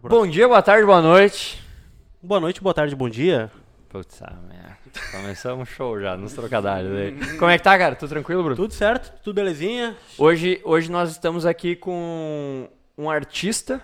[0.00, 0.26] pro próximo.
[0.26, 1.62] Bom dia, boa tarde, boa noite.
[2.22, 3.50] Boa noite, boa tarde, bom dia.
[3.88, 4.76] Putz, ah, merda.
[5.12, 7.38] Começamos show já, nos trocadilhos aí.
[7.38, 7.94] Como é que tá, cara?
[7.94, 8.56] Tudo tranquilo, Bruno?
[8.56, 9.12] Tudo certo?
[9.22, 9.96] Tudo belezinha?
[10.18, 13.80] Hoje, hoje nós estamos aqui com um artista,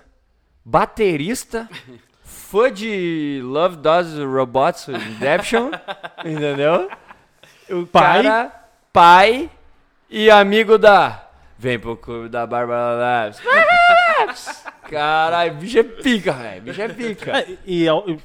[0.65, 1.69] baterista,
[2.23, 5.71] fã de Love Does Robots Redemption,
[6.25, 6.91] entendeu?
[7.71, 8.23] O Pai.
[8.23, 8.53] cara,
[8.93, 9.51] pai
[10.11, 11.29] e amigo da...
[11.59, 13.41] Vem pro clube da Bárbara Labs.
[14.93, 16.63] Caralho, bicho é pica, velho.
[16.63, 17.39] Bicho é pica.
[17.39, 18.19] É, e, e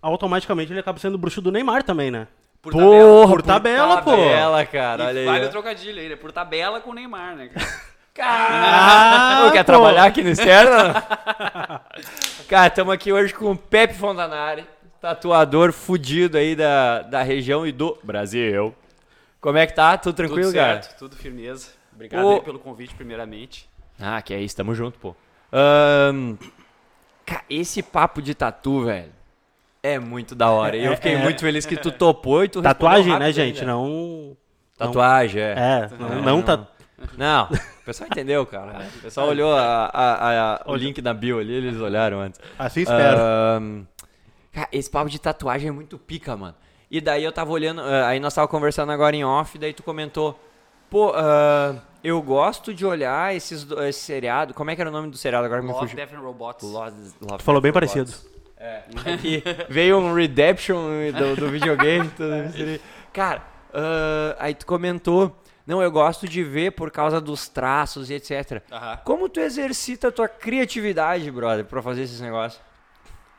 [0.00, 2.28] automaticamente ele acaba sendo bruxo do Neymar também, né?
[2.60, 4.10] Por Porra, por tabela, pô.
[4.12, 5.26] tabela, cara, E olha aí.
[5.26, 5.48] vale ó.
[5.48, 6.16] o trocadilho aí, né?
[6.16, 7.66] Por tabela com o Neymar, né, cara?
[8.24, 10.70] Ah, quer trabalhar aqui no externo?
[12.46, 14.66] Cara, estamos aqui hoje com o Pepe Fontanari,
[15.00, 18.74] tatuador fudido aí da, da região e do Brasil.
[19.40, 19.96] Como é que tá?
[19.96, 20.82] Tudo tranquilo, tudo cara?
[20.82, 21.68] certo, tudo firmeza.
[21.94, 23.66] Obrigado aí pelo convite, primeiramente.
[23.98, 25.16] Ah, que é isso, tamo junto, pô.
[27.26, 29.12] Cara, esse papo de tatu, velho,
[29.82, 30.76] é muito da hora.
[30.76, 31.18] E eu É, fiquei é.
[31.22, 33.60] muito feliz que tu topou e tu Tatuagem, né, gente?
[33.60, 33.72] ainda.
[33.72, 34.36] Não.
[34.76, 35.52] Tatuagem, é.
[35.56, 36.66] É, não, não tá.
[37.18, 38.86] Não, o pessoal entendeu, cara.
[38.96, 42.40] O pessoal olhou a- a- a- o link da bio ali, eles olharam antes.
[42.58, 43.18] Assim espero.
[43.18, 43.84] Ahn,
[44.52, 46.54] cara, esse papo de tatuagem é muito pica, mano.
[46.90, 49.82] E daí eu tava olhando, ah, aí nós tava conversando agora em off, daí tu
[49.82, 50.38] comentou,
[50.92, 54.92] pô, ah, eu gosto de olhar esses, do- esse seriado, como é que era o
[54.92, 55.96] nome do seriado agora que me Love, fugiu?
[55.96, 56.62] Death and Robots.
[56.70, 58.10] Love, Love, Tu falou bem Death parecido.
[58.10, 58.32] Robots.
[58.64, 58.84] É,
[59.68, 60.76] veio um Redemption
[61.18, 62.08] do, do videogame.
[62.10, 62.80] tudo isso ali.
[63.12, 63.42] Cara,
[63.74, 68.62] ah, aí tu comentou, não, eu gosto de ver por causa dos traços e etc.
[69.04, 72.60] Como tu exercita a tua criatividade, brother, pra fazer esses negócios?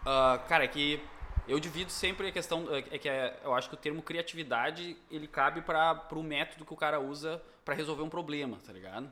[0.06, 1.00] Ah, cara, é que
[1.48, 2.66] eu divido sempre a questão.
[2.74, 6.74] É que é- eu acho que o termo criatividade ele cabe para o método que
[6.74, 9.10] o cara usa para resolver um problema, tá ligado?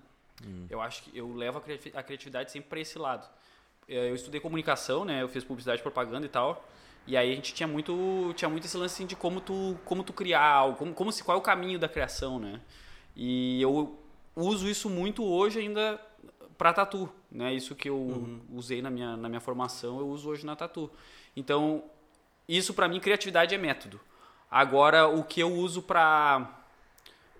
[0.69, 3.27] Eu acho que eu levo a criati- a criatividade sempre para esse lado.
[3.87, 5.21] Eh, Eu estudei comunicação, né?
[5.21, 6.65] Eu fiz publicidade propaganda e tal.
[7.07, 10.03] E aí a gente tinha muito, tinha muito esse lance assim, de como tu, como
[10.03, 12.61] tu criar algo, como, como se, qual é o caminho da criação, né?
[13.15, 13.99] E eu
[14.35, 15.99] uso isso muito hoje ainda
[16.57, 17.53] para tatu, né?
[17.53, 20.89] Isso que eu usei na minha, na minha formação, eu uso hoje na tatu.
[21.35, 21.83] Então,
[22.47, 23.99] isso para mim criatividade é método.
[24.49, 26.57] Agora o que eu uso para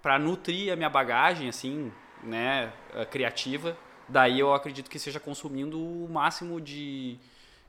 [0.02, 1.92] para nutrir a minha bagagem assim,
[2.24, 3.78] né, eh, criativa,
[4.10, 7.20] daí eu acredito que seja consumindo o máximo de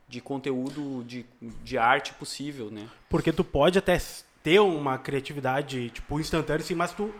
[0.08, 2.86] de conteúdo de, de arte possível, né?
[3.08, 3.96] Porque tu pode até
[4.42, 7.14] ter uma criatividade, tipo, instantânea, sim, mas tu,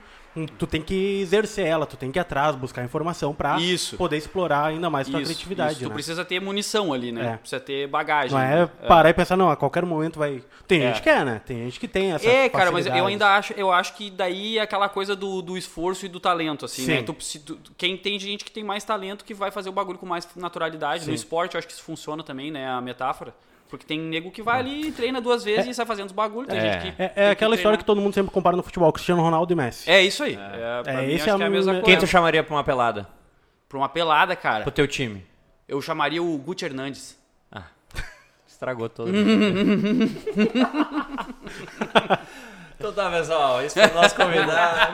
[0.58, 3.96] tu tem que exercer ela, tu tem que ir atrás, buscar informação pra Isso.
[3.96, 5.82] poder explorar ainda mais tua Isso, criatividade, isso.
[5.84, 5.94] Tu né?
[5.94, 7.34] precisa ter munição ali, né?
[7.34, 7.36] É.
[7.36, 8.32] Precisa ter bagagem.
[8.32, 8.66] Não é né?
[8.88, 10.42] parar e pensar, não, a qualquer momento vai.
[10.66, 10.88] Tem É.
[10.88, 11.40] gente que é, né?
[11.44, 12.26] Tem gente que tem essa.
[12.26, 15.56] É, cara, mas eu ainda acho, eu acho que daí é aquela coisa do, do
[15.58, 16.92] esforço e do talento, assim, Sim.
[16.92, 17.02] né?
[17.02, 19.98] Tu, se tu- quem tem gente que tem mais talento que vai fazer o bagulho
[19.98, 21.04] com mais naturalidade.
[21.04, 21.10] Sim.
[21.10, 22.68] No esporte, eu acho que isso funciona também, né?
[22.68, 23.34] A metáfora.
[23.72, 26.50] Porque tem nego que vai ali, treina duas vezes e sai fazendo os bagulhos.
[26.50, 26.78] Tem É.
[26.82, 27.02] gente que.
[27.02, 29.90] É, é aquela história que todo mundo sempre compara no futebol, Cristiano Ronaldo e Messi.
[29.90, 30.34] É isso aí.
[30.34, 32.06] É, pra É, mim, esse acho é que é a a mesma minha- Quem coisa.
[32.06, 33.08] tu chamaria pra uma pelada?
[33.70, 35.24] Pra uma pelada, cara, Pro teu time?
[35.66, 37.18] eu chamaria o Guti Hernandes.
[37.50, 37.62] Ah,
[38.46, 39.10] estragou todo.
[42.88, 44.92] então tá, pessoal, esse foi o nosso convidado.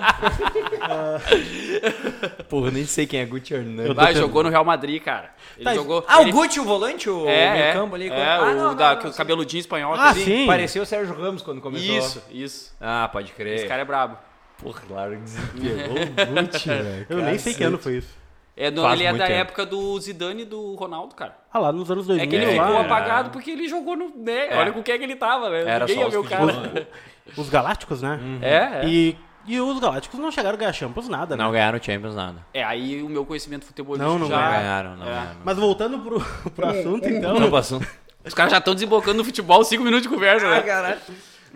[2.49, 3.95] Porra, nem sei quem é Gucci Hernandes.
[3.95, 5.31] Vai, jogou no Real Madrid, cara.
[5.57, 6.05] Ele Tá, jogou.
[6.07, 8.09] Ah, ele- o Gucci, o volante, o É, meio é, campo ali?
[8.09, 9.95] é, ah, o não, da, não, que o cabeludinho espanhol.
[9.95, 10.25] Ah, aquele.
[10.25, 10.47] sim.
[10.47, 11.97] Parecia o Sérgio Ramos quando começou.
[11.99, 12.75] Isso, isso.
[12.81, 13.55] Ah, pode crer.
[13.57, 14.17] Esse cara é brabo.
[14.63, 17.07] Porra, claro que desenterrou o Gucci, velho.
[17.09, 18.17] Eu nem sei que ano foi isso.
[18.61, 19.39] É do- Faz ele é da tempo.
[19.39, 21.37] época do Zidane e do Ronaldo, cara.
[21.53, 22.25] Ah, lá nos anos 2000.
[22.25, 22.85] É que ele lá, ficou é.
[22.85, 24.13] apagado porque ele jogou no.
[24.17, 24.49] Né?
[24.53, 25.69] Olha com quem é que ele tava, velho.
[25.69, 26.89] Era Ninguém só ia ver o cara.
[27.37, 28.19] Os Galácticos, né?
[28.43, 28.83] É, é.
[28.87, 29.17] E,
[29.47, 31.43] e os Galácticos não chegaram a ganhar Champions nada, né?
[31.45, 32.45] Não ganharam Champions nada.
[32.53, 34.37] É, aí o meu conhecimento futebolístico Não, não já.
[34.43, 35.09] Não ganharam, não É.
[35.11, 35.41] ganharam.
[35.45, 36.21] Mas voltando pro,
[36.53, 37.39] pro assunto, então.
[37.39, 37.81] Não passou.
[38.25, 40.61] Os caras já estão desembocando no futebol, cinco minutos de conversa, né?
[40.63, 41.01] caralho.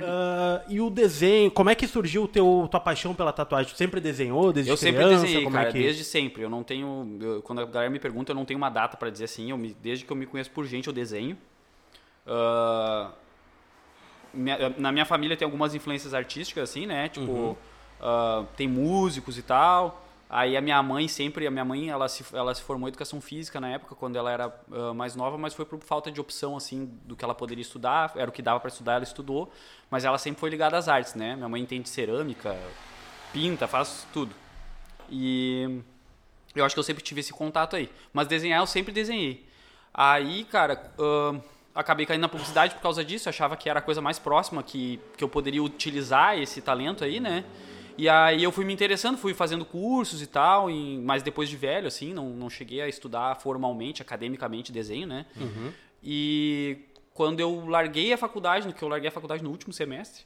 [0.00, 3.70] ah, e o desenho, como é que surgiu o teu, tua paixão pela tatuagem?
[3.72, 5.22] Tu sempre desenhou desde Eu sempre criança?
[5.22, 5.78] desenhei, como cara, é que...
[5.78, 6.42] desde sempre.
[6.42, 7.18] Eu não tenho.
[7.20, 9.50] eu- quando a galera me pergunta, eu não tenho uma data pra dizer assim.
[9.50, 11.36] Eu me- desde que eu me conheço por gente, eu desenho.
[12.26, 13.10] Ah,
[14.34, 17.08] minha- na minha família tem algumas influências artísticas, assim, né?
[17.08, 17.56] Tipo, Uhum.
[18.00, 20.00] ah, tem músicos e tal.
[20.34, 23.20] Aí a minha mãe sempre, a minha mãe, ela se, ela se formou em educação
[23.20, 26.56] física na época, quando ela era ah, mais nova, mas foi por falta de opção,
[26.56, 28.12] assim, do que ela poderia estudar.
[28.16, 29.52] Era o que dava pra estudar, ela estudou.
[29.90, 31.36] Mas ela sempre foi ligada às artes, né?
[31.36, 32.56] Minha mãe entende cerâmica,
[33.32, 34.34] pinta, faz tudo.
[35.10, 35.80] E
[36.54, 37.90] eu acho que eu sempre tive esse contato aí.
[38.12, 39.46] Mas desenhar eu sempre desenhei.
[39.92, 41.40] Aí, cara, ahn,
[41.74, 43.28] acabei caindo na publicidade por causa disso.
[43.28, 47.20] Achava que era a coisa mais próxima que, que eu poderia utilizar esse talento aí,
[47.20, 47.44] né?
[47.96, 51.56] E aí eu fui me interessando, fui fazendo cursos e tal, e, mas depois de
[51.56, 55.26] velho, assim, não, não cheguei a estudar formalmente, academicamente desenho, né?
[56.02, 60.24] E quando eu larguei a faculdade, que eu larguei a faculdade no último semestre,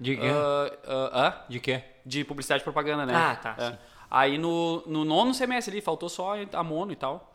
[0.00, 0.26] De quê?
[0.26, 1.82] ah, ah, ah, De quê?
[2.04, 3.14] de publicidade e propaganda, né?
[3.14, 3.78] Ah, tá, É.
[4.10, 7.31] Aí no, no nono semestre ali, faltou só a mono e tal.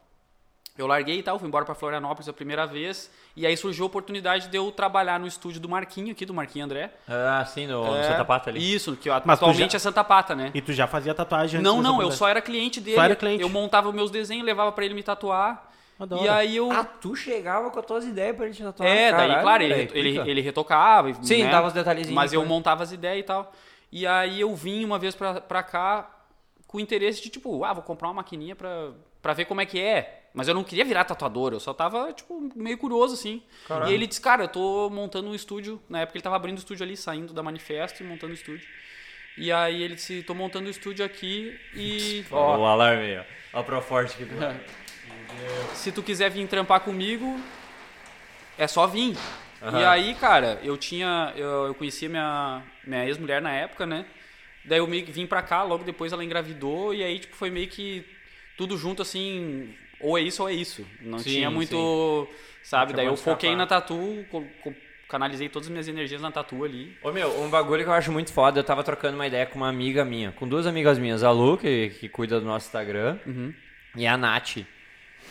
[0.78, 3.12] Eu larguei e tal, fui embora pra Florianópolis a primeira vez.
[3.36, 6.66] E aí surgiu a oportunidade de eu trabalhar no estúdio do Marquinho, aqui, do Marquinho
[6.66, 6.92] André.
[7.08, 8.76] Ah, sim, no, no É, Santa Pata ali.
[8.76, 10.52] Isso, que Mas tu atualmente já- é Santa Pata, né?
[10.54, 12.96] E tu já fazia tatuagem antes Não, não, eu só era cliente dele.
[12.98, 13.42] Só era cliente.
[13.42, 15.68] Eu montava meus desenhos, levava pra ele me tatuar.
[16.00, 16.24] Adoro.
[16.24, 16.72] E aí eu.
[16.72, 18.88] Ah, tu chegava com as tuas ideias pra ele te tatuar.
[18.88, 21.12] é, daí, Caralho, claro, ele, ele, ele retocava.
[21.24, 21.50] Sim, né?
[21.50, 22.16] dava os detalhezinhos.
[22.16, 22.56] Mas eu depois.
[22.56, 23.52] montava as ideias e tal.
[23.92, 26.10] E aí eu vim uma vez pra, pra cá
[26.68, 28.92] com o interesse de, tipo, ah, vou comprar uma maquininha pra,
[29.22, 30.27] pra ver como é que é.
[30.34, 33.42] Mas eu não queria virar tatuador, eu só tava, tipo, meio curioso, assim.
[33.88, 35.82] E ele disse, cara, eu tô montando um estúdio.
[35.90, 38.68] Na época ele tava abrindo o estúdio ali, saindo da Manifesto e montando o estúdio.
[39.38, 42.26] E aí ele disse, tô montando o estúdio aqui e...
[42.32, 43.60] Ó, o alarme ó.
[43.60, 44.26] Ó, pro forte que
[45.74, 47.40] se tu quiser vir trampar comigo,
[48.58, 49.16] é só vir.
[49.62, 51.34] E aí, cara, eu tinha.
[51.36, 54.06] Eu, eu conhecia minha, minha ex-mulher na época, né?
[54.66, 57.50] Daí eu meio que vim pra cá, logo depois ela engravidou, e aí, tipo, foi
[57.50, 58.06] meio que
[58.58, 60.86] tudo junto assim, ou é isso ou é isso.
[61.02, 62.28] Não Sim, tinha muito.
[62.64, 62.94] Sabe?
[62.94, 64.26] Não tinha Daí eu foquei na tatu,
[65.08, 66.98] canalizei todas as minhas energias na tatu ali.
[67.02, 69.56] Ô meu, um bagulho que eu acho muito foda, eu tava trocando uma ideia com
[69.56, 73.20] uma amiga minha, com duas amigas minhas, a Lu, que, que cuida do nosso Instagram,
[73.96, 74.58] e a Nath.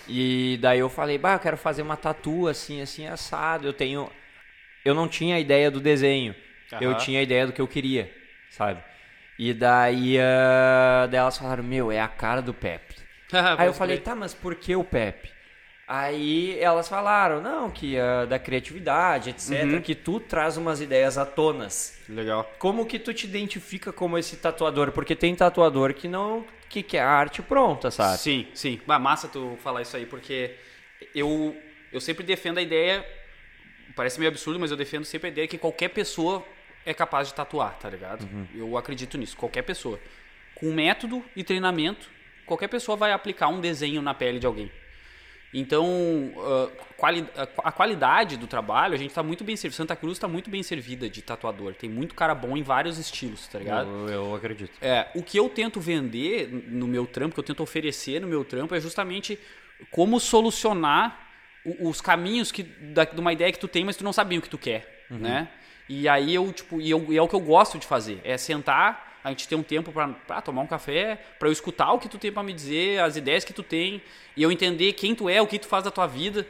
[0.09, 3.67] E daí eu falei, bah, eu quero fazer uma tatu assim, assim, assado.
[3.67, 4.11] Eu tenho.
[4.85, 6.35] Eu não tinha a ideia do desenho.
[6.81, 6.99] Eu Aham.
[6.99, 8.11] tinha a ideia do que eu queria,
[8.51, 8.83] sabe?
[9.39, 12.86] E daí, ah, daí elas falaram, meu, é a cara do Pepe.
[13.59, 15.37] Aí eu falei, tá, mas por que o Pepe?
[15.89, 21.25] Aí elas falaram, não, que ah, da criatividade, etc, que tu traz umas ideias à
[21.25, 22.01] tonas.
[22.09, 22.51] Legal.
[22.59, 24.91] Como que tu te identifica como esse tatuador?
[24.91, 28.19] Porque tem tatuador que não que quer a arte pronta, sabe?
[28.19, 28.81] Sim, sim.
[28.85, 30.57] Bah, massa tu falar isso aí, porque
[31.15, 31.57] eu,
[31.93, 33.07] eu sempre defendo a ideia,
[33.95, 36.45] parece meio absurdo, mas eu defendo sempre a ideia que qualquer pessoa
[36.85, 38.29] é capaz de tatuar, tá ligado?
[38.53, 40.01] Eu acredito nisso, qualquer pessoa.
[40.57, 42.11] Com método e treinamento,
[42.47, 44.71] qualquer pessoa vai aplicar um desenho na pele de alguém.
[45.55, 47.27] Então, ah, quali-
[47.65, 49.77] a qualidade do trabalho, a gente tá muito bem servido.
[49.77, 51.75] Santa Cruz tá muito bem servida de tatuador.
[51.75, 53.89] Tem muito cara bom em vários estilos, tá ligado?
[53.89, 54.73] Eu, eu acredito.
[54.83, 58.45] É, o que eu tento vender no meu trampo, que eu tento oferecer no meu
[58.45, 59.39] trampo, é justamente
[59.91, 61.25] como solucionar
[61.81, 64.43] os caminhos que, da, de uma ideia que tu tem, mas tu não sabia o
[64.43, 65.49] que tu quer, né?
[65.89, 68.37] E aí eu, tipo, e, eu- e é o que eu gosto de fazer, é
[68.37, 71.99] sentar, a gente ter um tempo pra, pra tomar um café, pra eu escutar o
[71.99, 74.01] que tu tem pra me dizer, as ideias que tu tem,
[74.37, 76.47] e eu entender quem tu é, o que tu faz da tua vida,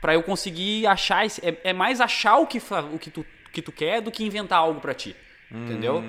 [0.00, 2.58] pra eu conseguir achar, esse, é, é mais achar o que,
[2.92, 5.16] o que, tu, que tu quer do que inventar algo pra ti,
[5.50, 6.04] entendeu?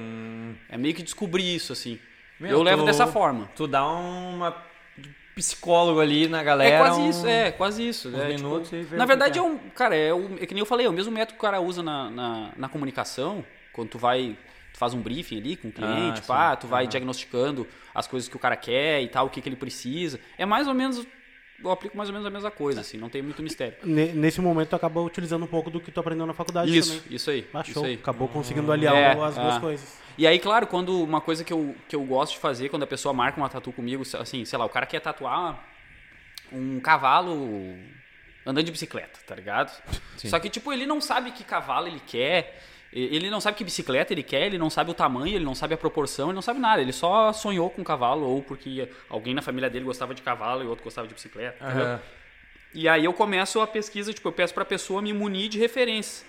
[0.68, 1.98] É meio que descobrir isso, assim.
[2.38, 3.50] Meu, eu levo tu- dessa forma.
[3.56, 4.51] Tu dá uma
[5.36, 6.75] psicólogo ali na galera.
[6.75, 8.10] É quase um- isso, é, quase isso.
[8.10, 8.27] uns né?
[8.30, 9.45] minutos Tipo, na verdade, é é.
[9.45, 9.57] um.
[9.75, 11.62] Cara, é, o, é que nem eu falei, é o mesmo método que o cara
[11.62, 14.38] usa na, na, na comunicação, quando tu vai.
[14.80, 16.62] Faz um briefing ali com o cliente, Ah, pá, sim.
[16.62, 16.90] tu vai Aham.
[16.92, 20.18] diagnosticando as coisas que o cara quer e tal, o que, que ele precisa.
[20.38, 21.06] É mais ou menos.
[21.62, 23.76] Eu aplico mais ou menos a mesma coisa, assim, não tem muito mistério.
[23.84, 26.96] Ne- Nesse momento tu acaba utilizando um pouco do que tu aprendeu na faculdade Isso,
[27.02, 27.14] também.
[27.18, 27.46] isso aí.
[27.54, 27.96] Ah, isso aí.
[27.96, 29.60] Acabou conseguindo aliar É, as duas ah.
[29.60, 29.98] coisas.
[30.18, 32.88] E aí, claro, quando uma coisa que eu, que eu gosto de fazer, quando a
[32.88, 35.62] pessoa marca uma tatu comigo, assim, sei lá, o cara quer tatuar
[36.54, 37.78] um cavalo
[38.45, 39.71] andando de bicicleta, tá ligado?
[40.16, 42.57] Só que, tipo, ele não sabe que cavalo ele quer,
[42.92, 45.76] ele não sabe que bicicleta ele quer, ele não sabe o tamanho, ele não sabe
[45.76, 46.81] a proporção, ele não sabe nada.
[46.81, 50.68] Ele só sonhou com cavalo, ou porque alguém na família dele gostava de cavalo e
[50.68, 51.64] outro gostava de bicicleta?
[51.64, 52.02] Aham.
[52.74, 56.26] E aí eu começo a pesquisa, tipo, eu peço pra pessoa me munir de referência.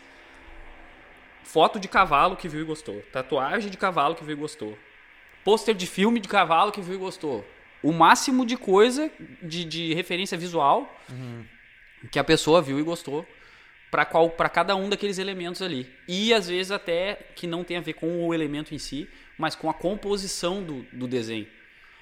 [1.42, 3.02] Foto de cavalo que viu e gostou.
[3.12, 4.78] Tatuagem de cavalo que viu e gostou.
[5.44, 7.44] Pôster de filme de cavalo que viu e gostou.
[7.82, 9.10] O máximo de coisa
[9.42, 10.94] de, de referência visual
[12.10, 13.26] que a pessoa viu e gostou
[13.90, 15.92] para qual para cada um daqueles elementos ali.
[16.06, 19.54] E às vezes até que não tem a ver com o elemento em si, mas
[19.54, 21.46] com a composição do, do desenho.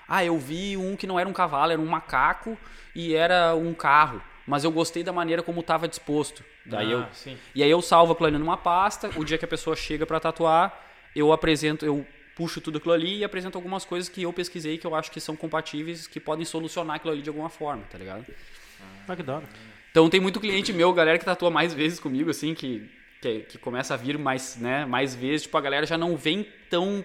[0.06, 2.58] Ah, eu vi um que não era um cavalo, era um macaco
[2.94, 6.42] e era um carro, mas eu gostei da maneira como estava disposto.
[6.64, 7.36] Daí Ah, eu, sim.
[7.54, 10.18] e aí eu salvo aquilo ali numa pasta, o dia que a pessoa chega para
[10.18, 14.78] tatuar, eu apresento, eu puxo tudo aquilo ali e apresento algumas coisas que eu pesquisei
[14.78, 17.98] que eu acho que são compatíveis, que podem solucionar aquilo ali de alguma forma, tá
[17.98, 18.24] ligado?
[19.08, 19.48] Ah, que da hora.
[19.98, 22.88] Então tem muito cliente meu, galera que tatua mais vezes comigo, assim, que,
[23.20, 25.42] que, que começa a vir mais, né, mais vezes.
[25.42, 27.04] Tipo, a galera já não vem tão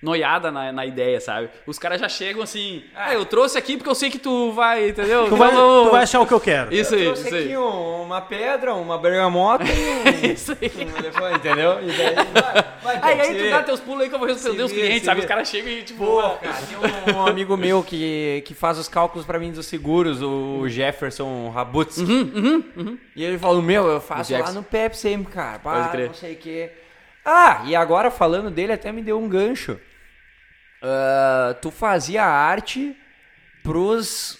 [0.00, 1.48] noiada na, na ideia, sabe?
[1.66, 4.90] Os caras já chegam assim, ah, eu trouxe aqui porque eu sei que tu vai,
[4.90, 5.22] entendeu?
[5.22, 6.72] Tu Então vai, vamos- tu vai achar o que eu quero.
[6.72, 7.44] Isso aí, trouxe isso aí.
[7.46, 10.70] aqui um- uma pedra, uma bergamota e um, Isso aí.
[10.76, 11.78] um elefante, entendeu?
[11.82, 14.62] E daí vai, vai Aí, aí tu dá teus pulos aí que eu vou responder
[14.62, 15.20] os clientes, sabe?
[15.20, 15.24] vê.
[15.26, 16.04] Os caras chegam e tipo...
[16.06, 16.54] Pô, cara,
[17.04, 20.68] tem um, um amigo meu que, que faz os cálculos pra mim dos seguros, o
[20.68, 21.98] Jefferson Rabutz.
[23.16, 25.58] E ele falou, meu, eu faço lá no Pep sempre, cara.
[25.58, 26.06] Pá, Pode crer.
[26.06, 26.70] não sei o quê.
[27.24, 29.78] Ah, e agora falando dele, até me deu um gancho.
[30.82, 32.96] Ah, tu fazia arte
[33.62, 34.38] pros...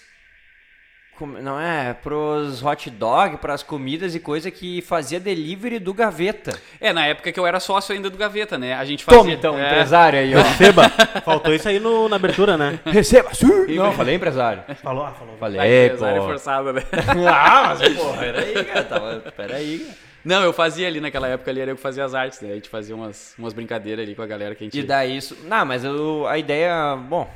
[1.19, 1.93] como- Não é?
[1.93, 6.57] Pros hot dog, pras comidas e coisa que fazia delivery do Gaveta.
[6.81, 8.73] É, na época que eu era sócio ainda do Gaveta, né?
[8.73, 9.19] A gente fazia...
[9.21, 10.39] Toma então, é, empresário aí, ó.
[10.41, 10.89] Receba.
[11.23, 12.79] Faltou isso aí no- na abertura, né?
[12.85, 13.29] Receba.
[13.67, 14.63] Não, falei empresário.
[14.81, 15.35] Falou, ah, falou.
[15.37, 16.27] Falei, empresária pô.
[16.27, 16.81] forçada, né?
[17.29, 18.83] Ah, mas porra, peraí, cara.
[18.85, 19.97] Tava, peraí, cara.
[20.25, 22.51] Não, eu fazia ali naquela época ali, era eu que fazia as artes, né?
[22.51, 24.77] A gente fazia umas, umas brincadeiras ali com a galera que a gente...
[24.79, 25.37] E daí isso.
[25.45, 26.95] Não, mas eu- a ideia.
[26.95, 27.29] Bom,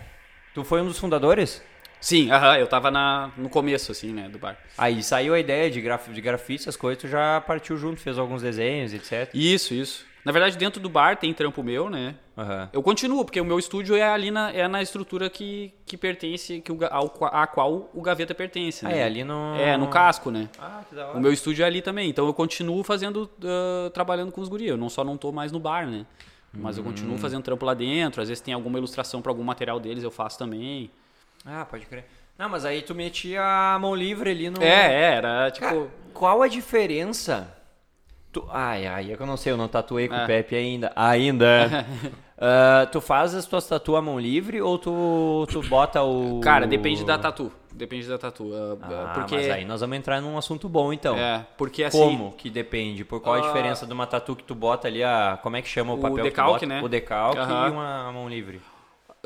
[0.53, 1.63] tu foi um dos fundadores?
[2.03, 4.57] Sim, aham, eu tava na, no começo, assim, né, do bar.
[4.77, 8.17] Aí saiu a ideia de, graf, de grafite, essas coisas, tu já partiu junto, fez
[8.19, 9.29] alguns desenhos, etc.
[9.33, 10.05] Isso, isso.
[10.25, 12.15] Na verdade, dentro do bar tem trampo meu, né?
[12.37, 12.69] Aham.
[12.73, 16.59] Eu continuo, porque o meu estúdio é ali na, é na estrutura que, que pertence,
[16.59, 18.97] que o, ao, a qual o Gaveta pertence, Ah, né?
[18.99, 19.55] é ali no.
[19.55, 20.49] É, no casco, né?
[20.59, 21.17] Ah, que da hora.
[21.17, 24.67] O meu estúdio é ali também, então eu continuo fazendo, ah, trabalhando com os guri.
[24.67, 26.05] Eu não só não tô mais no bar, né?
[26.53, 26.87] Mas eu Hum.
[26.87, 28.21] continuo fazendo trampo lá dentro.
[28.21, 30.91] Às vezes tem alguma ilustração para algum material deles, eu faço também.
[31.45, 32.05] Ah, pode crer.
[32.37, 34.61] Não, mas aí tu metia a mão livre ali no.
[34.61, 35.67] É, é, era tipo.
[35.67, 37.53] Cara, qual a diferença?
[38.31, 38.43] Tu...
[38.49, 40.23] Ai, ai, é que eu não sei, eu não tatuei com É.
[40.23, 40.91] o Pepe ainda.
[40.95, 41.85] Ainda.
[42.45, 46.41] Ah, tu faz as tuas tatuas à mão livre ou tu, tu bota o.
[46.41, 47.49] Cara, depende da tatu.
[47.71, 48.51] Depende da tatu.
[48.53, 49.35] ah, Ah, porque.
[49.35, 51.15] mas aí nós vamos entrar num assunto bom então.
[51.17, 51.97] É, porque assim.
[51.97, 53.05] Como que depende?
[53.05, 53.41] Por qual a Ah.
[53.41, 55.99] diferença de uma tatu que tu bota ali, a, como é que chama o O
[55.99, 56.81] papel que tu decalque, né?
[56.83, 58.59] O decalque e uma mão livre.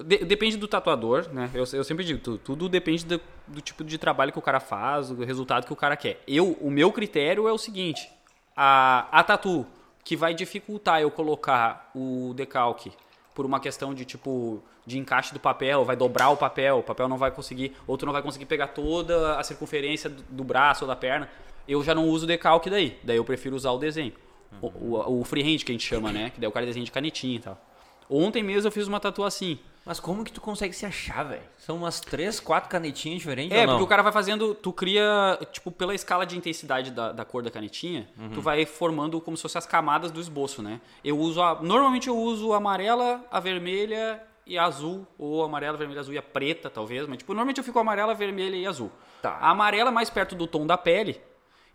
[0.04, 1.50] De- depende do tatuador, né?
[1.54, 4.60] Eu, eu sempre digo, tu- tudo depende do, do tipo de trabalho que o cara
[4.60, 6.22] faz, do resultado que o cara quer.
[6.28, 8.08] Eu, o meu critério é o seguinte:
[8.56, 9.66] a, a tatu
[10.04, 12.92] que vai dificultar eu colocar o decalque
[13.34, 17.10] por uma questão de tipo de encaixe do papel, vai dobrar o papel, o papel
[17.10, 20.86] não vai conseguir, ou tu não vai conseguir pegar toda a circunferência do, do braço
[20.86, 21.30] ou da perna.
[21.68, 24.14] Eu já não uso decalque daí, daí eu prefiro usar o desenho.
[24.62, 26.30] O, o, o freehand que a gente chama, né?
[26.30, 27.62] Que daí o cara desenha de canetinha e tal.
[28.10, 29.60] Ontem mesmo eu fiz uma tatu assim.
[29.88, 31.42] Mas como que tu consegue se achar, velho?
[31.58, 35.72] São umas três, quatro canetinhas diferentes É, porque o cara vai fazendo, tu cria, tipo,
[35.72, 38.32] pela escala de intensidade da, da cor da canetinha, Uhum.
[38.32, 40.82] tu vai formando como se fossem as camadas do esboço, né?
[41.04, 45.78] Eu uso a, normalmente eu uso a amarela, a vermelha e a azul, ou amarela,
[45.78, 48.92] vermelha, azul e a preta, talvez, mas tipo, normalmente eu fico amarela, vermelha e azul.
[49.22, 49.38] Tá.
[49.40, 51.22] A amarela é mais perto do tom da pele,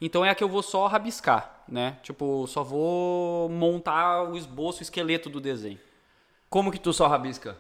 [0.00, 1.96] então é a que eu vou só rabiscar, né?
[2.02, 5.78] Tipo, só vou montar o esboço, o esqueleto do desenho.
[6.50, 7.56] Como que tu só rabisca?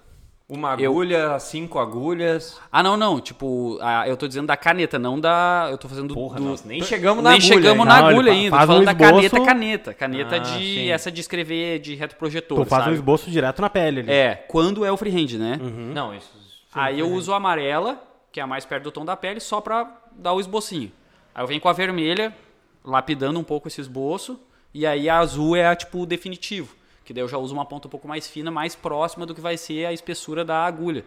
[0.54, 2.60] Uma Eu- agulha, cinco agulhas.
[2.70, 3.18] Ah, não, não.
[3.20, 5.68] Tipo, a- eu tô dizendo da caneta, não da.
[5.70, 6.44] Eu tô fazendo Porra, do.
[6.44, 7.54] nós nem chegamos na nem agulha.
[7.54, 7.94] chegamos ainda.
[7.94, 8.50] na Não, agulha ainda.
[8.60, 9.94] Tô falando um da caneta, caneta.
[9.94, 10.58] Caneta Ah, de.
[10.58, 10.90] sim.
[10.90, 12.58] Essa de escrever de retroprojetor.
[12.64, 12.92] Tu faz sabe?
[12.92, 14.10] um esboço direto na pele ali.
[14.12, 15.58] É, quando é o freehand, né?
[15.94, 16.30] Não, isso.
[16.74, 19.60] Aí eu uso a amarela, que é a mais perto do tom da pele, só
[19.60, 20.92] pra dar o esbocinho.
[21.34, 22.36] Aí eu venho com a vermelha,
[22.84, 24.38] lapidando um pouco esse esboço.
[24.74, 26.74] E aí a azul é a, tipo, o definitivo.
[27.12, 29.40] Que daí eu já uso uma ponta um pouco mais fina, mais próxima do que
[29.42, 31.04] vai ser a espessura da agulha.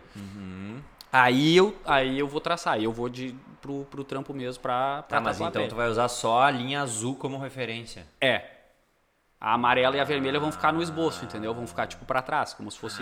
[1.11, 2.73] Aí, eu, aí eu vou traçar.
[2.75, 5.67] Aí eu vou de, pro, pro trampo mesmo pra, pra Tá, mas então pele.
[5.67, 8.05] tu vai usar só a linha azul como referência.
[8.21, 8.43] É.
[9.41, 11.55] A amarela e a vermelha vão ficar no esboço, entendeu?
[11.55, 13.01] Vão ficar, tipo, pra trás, como se fosse...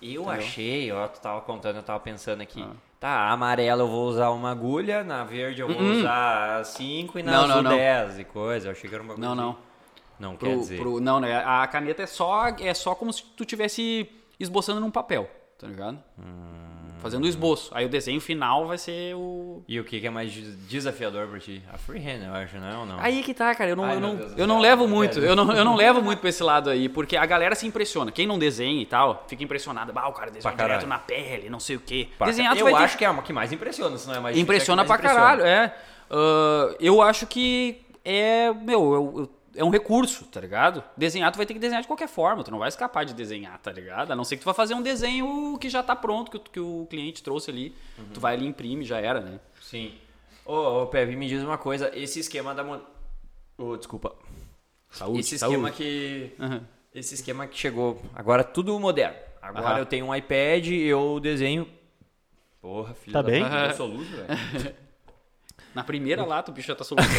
[0.00, 0.30] Eu Entendeu?
[0.30, 2.62] achei, ó, tu tava contando, eu tava pensando aqui.
[2.62, 2.72] Ah.
[3.00, 7.22] Tá, a amarela eu vou usar uma agulha, na verde eu vou usar cinco e
[7.22, 7.70] na Não, azul não.
[7.76, 8.68] 10 e coisa.
[8.68, 9.56] Eu achei que era um bagulho Não, não.
[10.18, 10.78] Não Pro- quer dizer.
[10.80, 11.42] pro- não, né?
[11.44, 14.08] A caneta é só, é só como se tu tivesse
[14.38, 15.98] esboçando num papel, tá ligado?
[16.18, 16.56] Hum.
[17.00, 17.70] Fazendo o esboço.
[17.72, 19.62] Aí o desenho final vai ser o.
[19.68, 21.62] E o que é mais des- desafiador pra ti?
[21.72, 22.98] A freehand, eu acho, não é ou não?
[22.98, 23.70] Aí que tá, cara.
[23.70, 25.20] Eu não, Ai, eu não, eu não levo muito.
[25.20, 28.10] Eu não, eu não levo muito pra esse lado aí, porque a galera se impressiona.
[28.10, 29.92] Quem não desenha e tal, fica impressionado.
[29.92, 30.80] Bah, o cara desenha Pra caralho.
[30.80, 32.08] direto na pele, não sei o quê.
[32.18, 34.18] Pra- Desenhar eu vai ter acho que é uma que mais impressiona, se não é
[34.20, 35.72] mais Impressiona é que pra mais caralho, é.
[36.10, 40.82] Ah, eu acho que é, meu, eu- eu- é um recurso, tá ligado?
[40.96, 43.58] Desenhar, tu vai ter que desenhar de qualquer forma, tu não vai escapar de desenhar,
[43.58, 44.10] tá ligado?
[44.12, 46.40] A não ser que tu vá fazer um desenho que já tá pronto, que, o-
[46.40, 48.04] que o cliente trouxe ali, Uhum.
[48.14, 49.40] tu vai ali e imprime, já era, né?
[49.60, 49.92] Sim.
[50.46, 52.62] Ô, ô Pepe, me diz uma coisa, esse esquema da...
[52.64, 52.78] Mon...
[53.58, 54.14] Ô, desculpa.
[54.90, 55.72] Saúde, esse esquema saúde.
[55.76, 56.32] que...
[56.40, 56.62] Aham.
[56.94, 59.16] Esse esquema que chegou, agora tudo moderno.
[59.42, 59.78] Agora Aham.
[59.80, 61.68] eu tenho um iPad, eu desenho...
[62.60, 63.42] Porra, filho Tá da bem?
[63.42, 64.74] eu soluço, velho.
[65.74, 67.14] Na primeira lata o bicho já tá soluçando.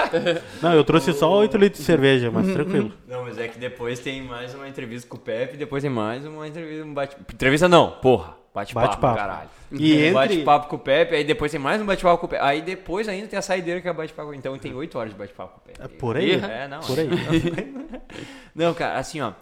[0.62, 2.92] Não, eu trouxe só 8 litros de cerveja, mas tranquilo.
[3.08, 6.24] Não, mas é que depois tem mais uma entrevista com o Pepe, depois tem mais
[6.24, 7.16] uma entrevista, um bate...
[7.32, 8.36] Entrevista não, porra.
[8.54, 9.16] Bate-papo, Bate-papo.
[9.18, 9.50] caralho.
[9.70, 12.42] E entre- Bate-papo com o Pepe, aí depois tem mais um bate-papo com o Pepe.
[12.42, 14.32] Aí depois ainda tem a saideira que é bate-papo.
[14.32, 15.82] Então tem 8 horas de bate-papo com o Pepe.
[15.82, 16.32] É por aí?
[16.32, 16.80] É, não.
[16.80, 17.06] Por aí.
[18.54, 19.32] Não, cara, assim, ó.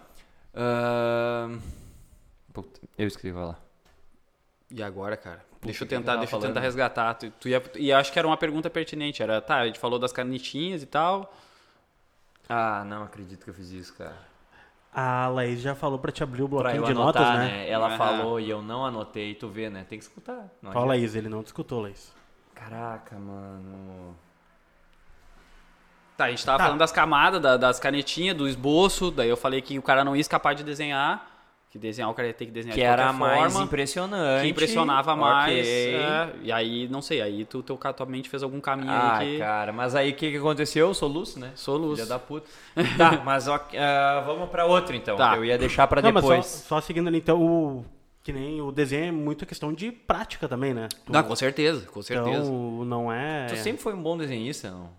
[0.53, 1.59] ahn,
[2.51, 3.57] Puta, eu esqueci de falar.
[4.69, 5.44] E agora, cara?
[5.65, 7.13] Deixa eu tentar, deixa eu tentar resgatar.
[7.15, 9.21] Tu, tu ia, e acho que era uma pergunta pertinente.
[9.23, 11.33] Era, tá, a gente falou das canetinhas e tal.
[12.47, 14.15] Ah, não acredito que eu fiz isso, cara.
[14.93, 17.47] A Laís já falou pra te abrir o Pra bloquinho eu de anotar, notas, né?
[17.57, 17.69] né?
[17.69, 17.97] Ela Aham.
[17.97, 19.85] falou e eu não anotei, tu vê, né?
[19.89, 20.47] Tem que escutar.
[20.61, 20.85] Não Fala.
[20.87, 22.13] Laís, ele não te escutou, Laís.
[22.53, 24.15] Caraca, mano.
[26.15, 26.63] Tá, a gente tava Tá.
[26.65, 29.11] falando das camadas, da- das canetinhas, do esboço.
[29.11, 31.34] Daí eu falei que o cara não ia escapar de desenhar.
[31.75, 33.65] Que desenhar o cara ia ter que desenhar Que de era qualquer mais forma.
[33.65, 34.43] impressionante.
[34.43, 35.59] que impressionava mais.
[35.59, 35.95] ok.
[35.95, 39.33] é, e aí, não sei, aí tu, teu, tua mente fez algum caminho Ah, aí
[39.33, 39.39] que.
[39.39, 40.93] cara, mas aí o que, que aconteceu?
[40.93, 41.51] Soluço, né?
[41.53, 41.95] Soluço.
[41.97, 42.47] Filha da puta.
[42.97, 45.17] tá, mas ó, ah, vamos pra outro então.
[45.17, 45.35] Tá.
[45.35, 46.37] Eu ia deixar pra Não, depois.
[46.37, 47.85] mas só, só seguindo ali, então, o,
[48.23, 50.87] que nem o desenho é muito questão de prática também, né?
[51.05, 52.39] Tu- Não, com certeza, com certeza.
[52.39, 53.47] Então, não é...
[53.47, 54.89] Tu sempre foi um bom desenhista, não?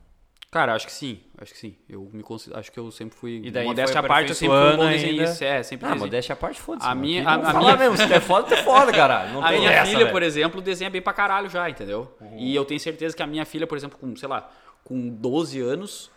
[0.51, 1.77] Cara, acho que sim, acho que sim.
[1.89, 3.43] Eu me considero, acho que eu sempre fui.
[3.45, 5.45] E daí modéstia à parte, eu sempre fui um bom desenhista.
[5.45, 6.87] É, sempre Ah, modéstia à parte, foda-se.
[6.87, 7.01] A mano.
[7.03, 9.33] minha- Aqui a- a minha- mesmo, se tu é foda, tu é foda, caralho.
[9.35, 10.13] Não A tem minha essa, filha, velho.
[10.13, 12.17] por exemplo, desenha bem pra caralho já, entendeu?
[12.21, 12.39] Uhum.
[12.39, 14.49] E eu tenho certeza que a minha filha, por exemplo, com, sei lá,
[14.85, 16.11] com 12 anos,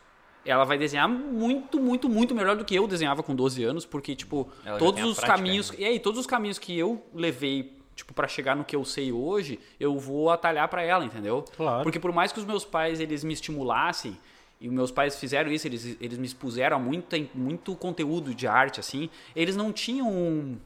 [0.46, 4.16] ela vai desenhar muito, muito, muito melhor do que eu desenhava com 12 anos, porque,
[4.16, 5.72] tipo, Ela já todos tem a os prática, caminhos.
[5.72, 5.78] né?
[5.80, 9.12] E aí, todos os caminhos que eu levei, tipo, pra chegar no que eu sei
[9.12, 11.44] hoje, eu vou atalhar pra ela, entendeu?
[11.56, 11.84] Claro.
[11.84, 14.18] Porque por mais que os meus pais, eles me estimulassem,
[14.62, 18.46] e os meus pais fizeram isso, eles, eles me expuseram a muita, muito conteúdo de
[18.48, 20.58] arte, assim, eles não tinham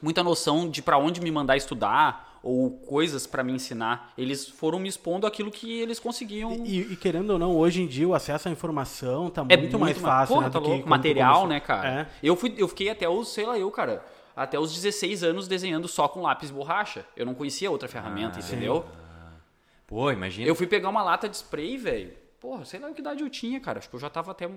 [0.00, 4.12] muita noção de pra onde me mandar estudar ou coisas pra me ensinar.
[4.18, 6.52] Eles foram me expondo aquilo que eles conseguiam.
[6.66, 9.78] E, e querendo ou não, hoje em dia o acesso à informação tá é muito,
[9.78, 10.86] mais ma- fácil, Porra, né, tá louco.
[10.88, 11.88] Material, né, cara?
[11.88, 12.06] É.
[12.22, 15.86] Eu, fui, eu fiquei até os, sei lá, eu, cara, até os 16 anos desenhando
[15.86, 17.06] só com lápis e borracha.
[17.16, 18.84] Eu não conhecia outra ferramenta, entendeu?
[19.86, 20.48] Pô, imagina.
[20.48, 22.12] Eu fui pegar uma lata de spray, velho.
[22.40, 23.78] Porra, sei lá que idade eu tinha, cara.
[23.78, 24.50] Acho que eu já tava até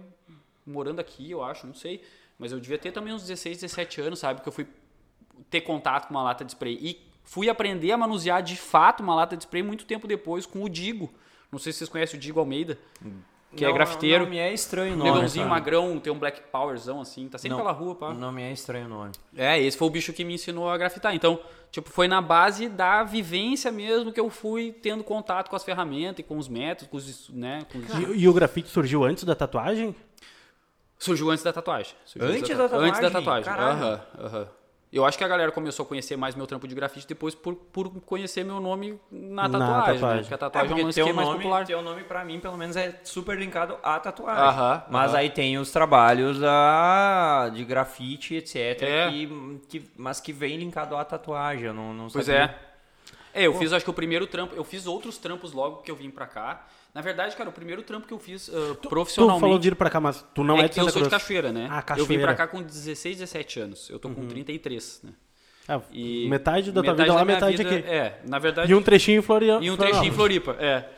[0.65, 2.03] morando aqui, eu acho, não sei.
[2.37, 4.41] Mas eu devia ter também uns 16, 17 anos, sabe?
[4.41, 4.67] Que eu fui
[5.49, 6.77] ter contato com uma lata de spray.
[6.81, 10.63] E fui aprender a manusear de fato uma lata de spray muito tempo depois com
[10.63, 11.13] o Digo.
[11.51, 12.77] Não sei se vocês conhecem o Digo Almeida,
[13.55, 14.23] que é Não, grafiteiro.
[14.25, 15.11] Não me é estranho o nome.
[15.11, 15.55] Negãozinho cara.
[15.59, 17.57] magrão, tem um black powerzão assim, tá sempre Não.
[17.63, 18.13] pela rua, pá.
[18.13, 19.11] Não me é estranho o nome.
[19.35, 21.15] É, esse foi o bicho que me ensinou a grafitar.
[21.15, 21.39] Então,
[21.71, 26.19] tipo, foi na base da vivência mesmo que eu fui tendo contato com as ferramentas
[26.19, 29.23] e com os métodos, com os, né, com os- E, e o grafite surgiu antes
[29.23, 29.95] da tatuagem?
[30.99, 31.93] Surgiu antes da tatuagem.
[32.05, 32.89] Surgiu Antes da tatuagem?
[32.89, 33.53] Antes da tatuagem.
[33.53, 34.47] Aham, aham.
[34.97, 37.55] Eu acho que a galera começou a conhecer mais meu trampo de grafite depois por,
[37.55, 40.15] por conhecer meu nome na Na tatuagem, tatuagem.
[40.17, 40.21] né?
[40.21, 41.65] Porque a tatuagem é, um porque lance teu que é mais nome, popular.
[41.65, 44.43] teu nome pra mim, pelo menos, é super linkado à tatuagem.
[44.43, 45.19] Aham, Mas aham.
[45.19, 48.55] aí tem os trabalhos da, de grafite, etc.
[48.81, 49.09] É.
[49.09, 51.65] Que, que- mas que vem linkado à tatuagem.
[51.65, 52.41] Eu não, não Pois sabia.
[52.43, 52.66] é.
[53.41, 55.95] É, eu fiz acho que o primeiro trampo, eu fiz outros trampos logo que eu
[55.95, 56.67] vim pra cá.
[56.93, 59.41] Na verdade, cara, o primeiro trampo que eu fiz uh, Tu profissionalmente...
[59.41, 61.09] falou vir pra cá, mas tu não é, é de que eu Santa sou de.
[61.09, 61.67] Cachoeira, né?
[61.69, 62.23] Ah, Eu vim Cachoeira.
[62.23, 63.89] pra cá com 16, 17 anos.
[63.89, 65.11] Eu tô com 33, né?
[65.69, 67.87] É, E metade da tua metade vida lá, metade vida- aqui.
[67.89, 68.71] É, na verdade...
[68.71, 69.67] E um trechinho em Florianópolis.
[69.67, 70.89] E um trechinho em Floripa, é.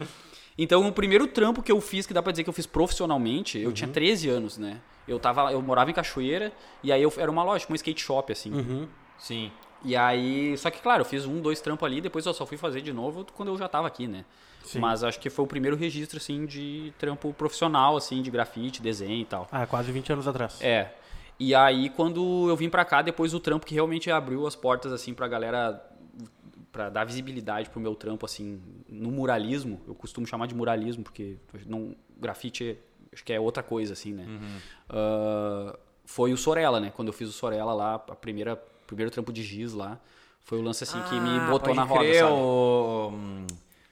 [0.58, 3.58] Então, o primeiro trampo que eu fiz, que dá pra dizer que eu fiz profissionalmente,
[3.60, 3.74] eu Uhum.
[3.74, 4.80] tinha 13 anos, né?
[5.08, 6.52] Eu, tava, eu morava em Cachoeira,
[6.84, 8.52] e aí eu, era uma loja, tipo um skate shop, assim.
[8.54, 8.88] Uhum.
[9.18, 9.52] Sim.
[9.84, 12.58] E aí, só que claro, eu fiz um, dois trampos ali, depois eu só fui
[12.58, 14.26] fazer de novo quando eu já tava aqui, né?
[14.64, 14.80] Sim.
[14.80, 19.22] Mas acho que foi o primeiro registro, assim, de trampo profissional, assim, de grafite, desenho
[19.22, 19.48] e tal.
[19.52, 20.62] Ah, quase 20 anos atrás.
[20.62, 20.92] É.
[21.40, 24.92] E aí, quando eu vim pra cá, depois o trampo que realmente abriu as portas,
[24.92, 25.82] assim, pra galera,
[26.72, 31.38] pra dar visibilidade pro meu trampo, assim, no muralismo, eu costumo chamar de muralismo, porque
[31.66, 32.78] não, grafite
[33.12, 34.28] acho que é outra coisa, assim, né?
[34.90, 36.92] Ah, foi o Sorella, né?
[36.96, 39.98] Quando eu fiz o Sorella lá, a primeira, primeiro trampo de giz lá,
[40.44, 42.32] foi o lance, assim, que me Ah, botou na roda, crer, sabe?
[42.34, 43.14] O...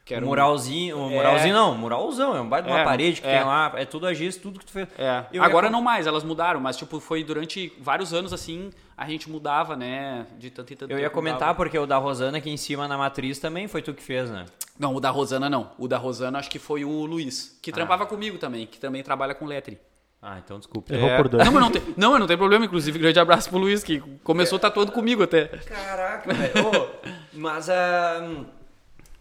[0.04, 1.16] Que era um- muralzinho, o É.
[1.16, 3.38] muralzinho não, muralzão, é um baita de uma É, parede que é.
[3.40, 4.88] tem lá, é tudo a giz, tudo que tu fez.
[4.98, 8.72] É, Eu agora ia- não mais, elas mudaram, mas tipo, foi durante vários anos assim,
[8.96, 10.26] a gente mudava, né?
[10.40, 11.56] De tanto em tanto Eu ia comentar mudava.
[11.56, 14.46] porque o da Rosana aqui em cima na matriz também foi tu que fez, né?
[14.80, 15.72] Não, o da Rosana não.
[15.78, 19.36] O da Rosana acho que foi o Luiz, que trampava comigo também, que também trabalha
[19.36, 19.78] com lettering.
[20.21, 20.93] Ah, então desculpa.
[20.93, 21.45] Errou por dois.
[21.45, 23.99] Não, mas não tem, não, mas não tem problema, inclusive, grande abraço pro Luiz, que
[24.23, 25.45] começou tatuando comigo até.
[25.45, 26.89] Caraca, velho.
[27.34, 28.45] Mas ah,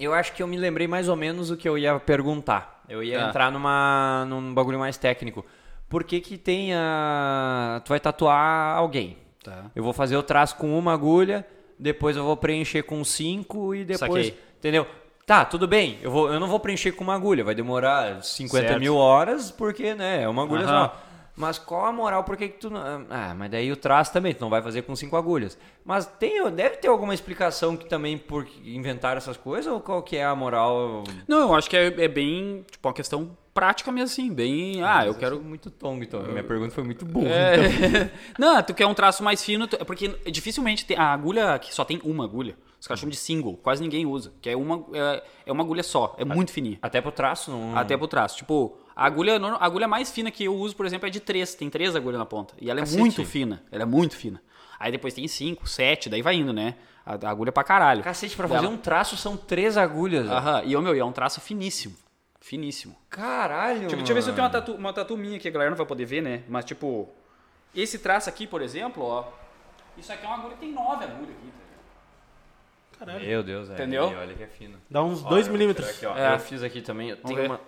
[0.00, 2.82] eu acho que eu me lembrei mais ou menos o que eu ia perguntar.
[2.88, 3.28] Eu ia Tá.
[3.28, 5.44] entrar numa, num bagulho mais técnico.
[5.88, 7.80] Por que que tem a...
[7.84, 9.16] Tu vai tatuar alguém.
[9.44, 9.66] Tá.
[9.74, 11.46] Eu vou fazer o traço com uma agulha,
[11.78, 14.26] depois eu vou preencher com cinco e depois...
[14.26, 14.40] Saquei.
[14.58, 14.86] Entendeu?
[15.26, 15.98] Tá, tudo bem.
[16.00, 17.42] Eu, vou, eu não vou preencher com uma agulha.
[17.42, 18.80] Vai demorar 50 Certo.
[18.80, 20.86] mil horas, porque, né, é uma agulha Aham.
[20.86, 21.02] só.
[21.36, 22.24] Mas qual a moral?
[22.24, 23.04] Por que, que tu não.
[23.10, 25.58] Ah, mas daí o traço também, tu não vai fazer com cinco agulhas.
[25.84, 29.70] Mas tem, deve ter alguma explicação que também por inventar essas coisas?
[29.70, 31.04] Ou qual que é a moral?
[31.28, 35.06] Não, eu acho que é, é bem, tipo, uma questão prática mesmo assim, bem, ah,
[35.06, 35.40] eu quero...
[35.40, 36.22] muito tongo, então.
[36.22, 37.28] Minha pergunta foi muito burra.
[37.30, 41.74] É, não, tu quer um traço mais fino, tu- porque dificilmente tem, a agulha que
[41.74, 42.54] só tem uma agulha,
[42.86, 45.82] os caras chamam de single, quase ninguém usa, que é uma, é, é uma agulha
[45.82, 46.78] só, é muito fininha.
[46.80, 47.76] Até pro traço, não.
[47.76, 48.36] Até pro traço.
[48.36, 51.54] Tipo, a agulha, a agulha mais fina que eu uso, por exemplo, é de três.
[51.54, 52.54] Tem três agulhas na ponta.
[52.60, 52.98] E ela é Cacete.
[53.00, 53.62] muito fina.
[53.72, 54.40] Ela é muito fina.
[54.78, 56.76] Aí depois tem cinco, sete, daí vai indo, né?
[57.04, 58.02] A, a agulha é pra caralho.
[58.02, 60.28] Cacete, pra fazer um traço são três agulhas.
[60.30, 60.62] Aham.
[60.64, 61.96] E, ô, meu, e é um traço finíssimo.
[62.40, 62.94] Finíssimo.
[63.10, 63.80] Caralho.
[63.80, 65.50] Deixa, eu- deixa eu ver se eu tenho uma tatu, uma tatu minha aqui, a
[65.50, 66.42] galera não vai poder ver, né?
[66.48, 67.08] Mas, tipo,
[67.74, 69.24] esse traço aqui, por exemplo, ó.
[69.98, 71.65] Isso aqui é uma agulha que tem nove agulhas aqui, tá?
[72.98, 73.26] Caralho.
[73.26, 73.74] Meu Deus, é.
[73.74, 74.08] Entendeu?
[74.08, 74.78] aí, Olha que é fino.
[74.90, 75.88] Dá uns Ó, 2 eu vou milímetros.
[75.88, 76.16] Aqui, ó.
[76.16, 76.34] É.
[76.34, 77.10] Eu fiz aqui também.
[77.10, 77.60] Eu tenho uma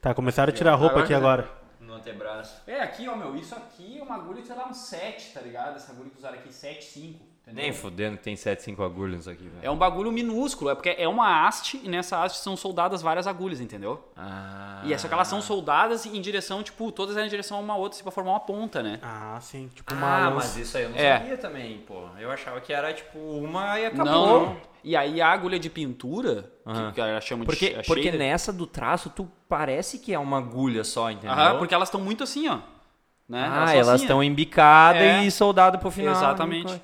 [0.00, 1.48] Tá, começaram a tirar a roupa aqui já- agora.
[1.80, 2.62] no antebraço.
[2.66, 5.40] É, aqui, ó, meu, isso aqui é uma agulha de, sei lá, um 7, tá
[5.40, 5.76] ligado?
[5.76, 7.24] Essa agulha que usaram aqui, 7, 5.
[7.46, 7.62] Entendeu?
[7.64, 9.58] Nem fudendo que tem 7, 5 agulhas nisso aqui, velho.
[9.60, 13.26] É um bagulho minúsculo, é porque é uma haste e nessa haste são soldadas várias
[13.26, 14.02] agulhas, entendeu?
[14.16, 14.80] Ah.
[14.84, 17.76] E essa que elas são soldadas em direção, tipo, todas elas em direção a uma
[17.76, 18.98] outra, assim, pra formar uma ponta, né?
[19.02, 19.68] Ah, sim.
[19.74, 20.34] Tipo uma Ah, lança.
[20.36, 21.18] mas isso aí eu não É.
[21.18, 22.06] sabia também, pô.
[22.18, 24.40] Eu achava que era tipo uma e acabou.
[24.46, 24.56] Não.
[24.82, 26.88] E aí a agulha de pintura, Aham.
[26.88, 30.38] que, que ela chama Porque, porque shader, nessa do traço, tu parece que é uma
[30.38, 31.32] agulha só, entendeu?
[31.36, 32.58] Aham, porque elas estão muito assim, ó.
[33.28, 33.46] Né?
[33.50, 35.24] Ah, são elas assim, estão embicadas É.
[35.24, 36.12] e soldado pro final.
[36.14, 36.80] Exatamente.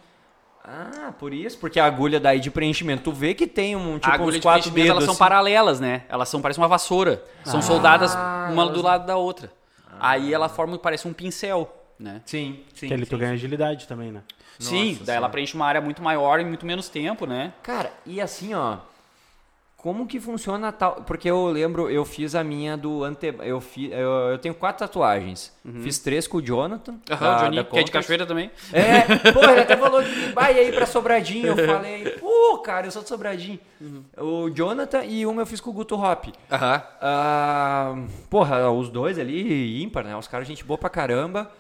[0.65, 4.11] Ah, por isso, porque a agulha daí de preenchimento, tu vê que tem um, tipo,
[4.11, 4.91] a agulha uns de quatro dedos.
[4.91, 5.19] elas são assim.
[5.19, 6.03] paralelas, né?
[6.09, 7.25] Elas são, parece uma vassoura.
[7.45, 9.51] São soldadas uma elas- do lado da outra.
[9.99, 12.23] Aí ela forma, parece um pincel, né?
[12.25, 12.89] Sim, sim.
[12.89, 13.11] Que ali sim.
[13.11, 14.23] tu ganha agilidade também, né?
[14.59, 15.29] Sim, Nossa daí ela Senhora.
[15.31, 17.53] preenche uma área muito maior em muito menos tempo, né?
[17.63, 18.77] Cara, e assim, ó.
[19.83, 20.97] Como que funciona tal.
[21.07, 23.35] Porque eu lembro, eu fiz a minha do ante.
[23.41, 23.91] Eu, fi...
[23.91, 25.57] eu, eu tenho quatro tatuagens.
[25.83, 26.93] Fiz três com o Jonathan.
[26.93, 26.99] Uhum.
[27.11, 28.51] Aham, da- o Johnny, que é de cachoeira também.
[28.75, 29.01] É,
[29.33, 31.47] pô, ele até falou que vai aí pra Sobradinho.
[31.47, 33.59] Eu falei, pô, cara, eu sou de Sobradinho.
[34.19, 36.27] O Jonathan e uma eu fiz com o Guto Hop.
[36.53, 36.83] Aham.
[37.01, 37.95] Ah,
[38.29, 40.15] porra, os dois ali, ímpar, né?
[40.15, 41.51] Os caras, gente boa pra caramba.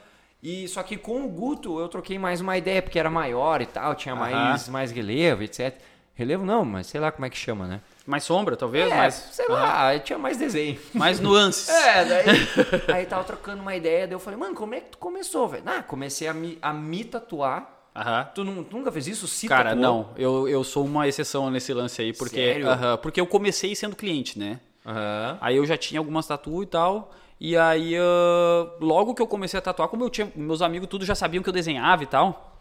[0.42, 3.66] E só que com o Guto eu troquei mais uma ideia, porque era maior e
[3.66, 5.74] tal, tinha mais, mais relevo, etc.
[6.14, 7.80] Relevo não, mas sei lá como é que chama, né?
[8.10, 10.76] Mais sombra, talvez, É, mais, sei lá, tinha mais desenho.
[10.92, 11.68] mais nuances.
[11.70, 12.24] É, daí.
[12.92, 15.62] aí tava trocando uma ideia, daí eu falei, mano, como é que tu começou, velho?
[15.64, 17.70] Ah, comecei a me, a me tatuar.
[17.94, 18.24] Aham.
[18.34, 19.28] Tu, tu nunca fez isso?
[19.28, 19.80] Se Cara, tatuou?
[19.82, 20.08] não.
[20.16, 22.66] Eu, eu sou uma exceção nesse lance aí, porque, Sério?
[23.00, 24.58] porque eu comecei sendo cliente, né?
[24.84, 25.38] Aham.
[25.40, 27.12] Aí eu já tinha algumas tatu e tal.
[27.38, 31.04] E aí, ah, logo que eu comecei a tatuar, como eu tinha, meus amigos tudo
[31.04, 32.60] já sabiam que eu desenhava e tal,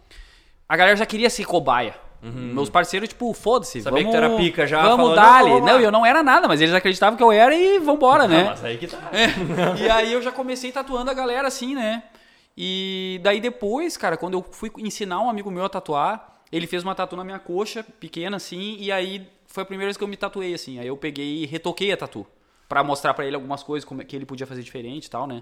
[0.68, 1.96] a galera já queria ser cobaia.
[2.22, 3.78] Meus parceiros, tipo, foda-se.
[3.78, 3.84] Uhum.
[3.84, 6.06] Sabia vamos, que tu era pica já, Vamos dar "Não, vamos lá." Não, eu não
[6.06, 8.42] era nada, mas eles acreditavam que eu era e vambora, né?
[8.42, 8.98] Ah, mas aí que tá.
[9.14, 9.82] É.
[9.82, 12.04] E aí eu já comecei tatuando a galera assim, né?
[12.58, 16.84] E daí depois, cara, quando eu fui ensinar um amigo meu a tatuar, ele fez
[16.84, 20.08] uma tatu na minha coxa, pequena assim, e aí foi a primeira vez que eu
[20.08, 20.78] me tatuei assim.
[20.80, 22.26] Aí eu peguei e retoquei a tatu
[22.68, 25.26] Pra mostrar pra ele algumas coisas como é que ele podia fazer diferente e tal,
[25.26, 25.42] né?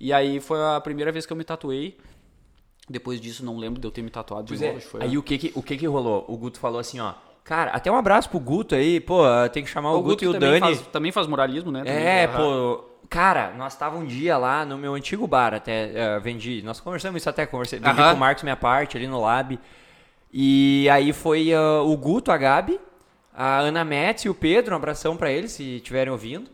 [0.00, 1.96] E aí foi a primeira vez que eu me tatuei.
[2.88, 4.78] Depois disso não lembro de eu ter me tatuado de Pois novo.
[4.78, 4.80] é.
[4.80, 6.24] foi Aí o que que, o que que rolou?
[6.28, 7.14] O Guto falou assim, ó.
[7.42, 10.32] Cara, até um abraço pro Guto aí, pô, tem que chamar o, Guto, e o
[10.32, 10.60] também Dani.
[10.60, 11.80] Faz, também faz muralismo, né?
[11.80, 12.36] Também, É, aham.
[12.36, 12.84] pô.
[13.08, 16.62] Cara, nós tava um dia lá no meu antigo bar, até eh, vendi.
[16.62, 17.78] Nós conversamos isso até, conversei.
[17.78, 18.10] Vendi Aham.
[18.10, 19.58] com o Marcos minha parte ali no lab.
[20.32, 22.80] E aí foi ah, o Guto, a Gabi,
[23.32, 26.50] a Ana Metz e o Pedro, um abração pra eles, se estiverem ouvindo.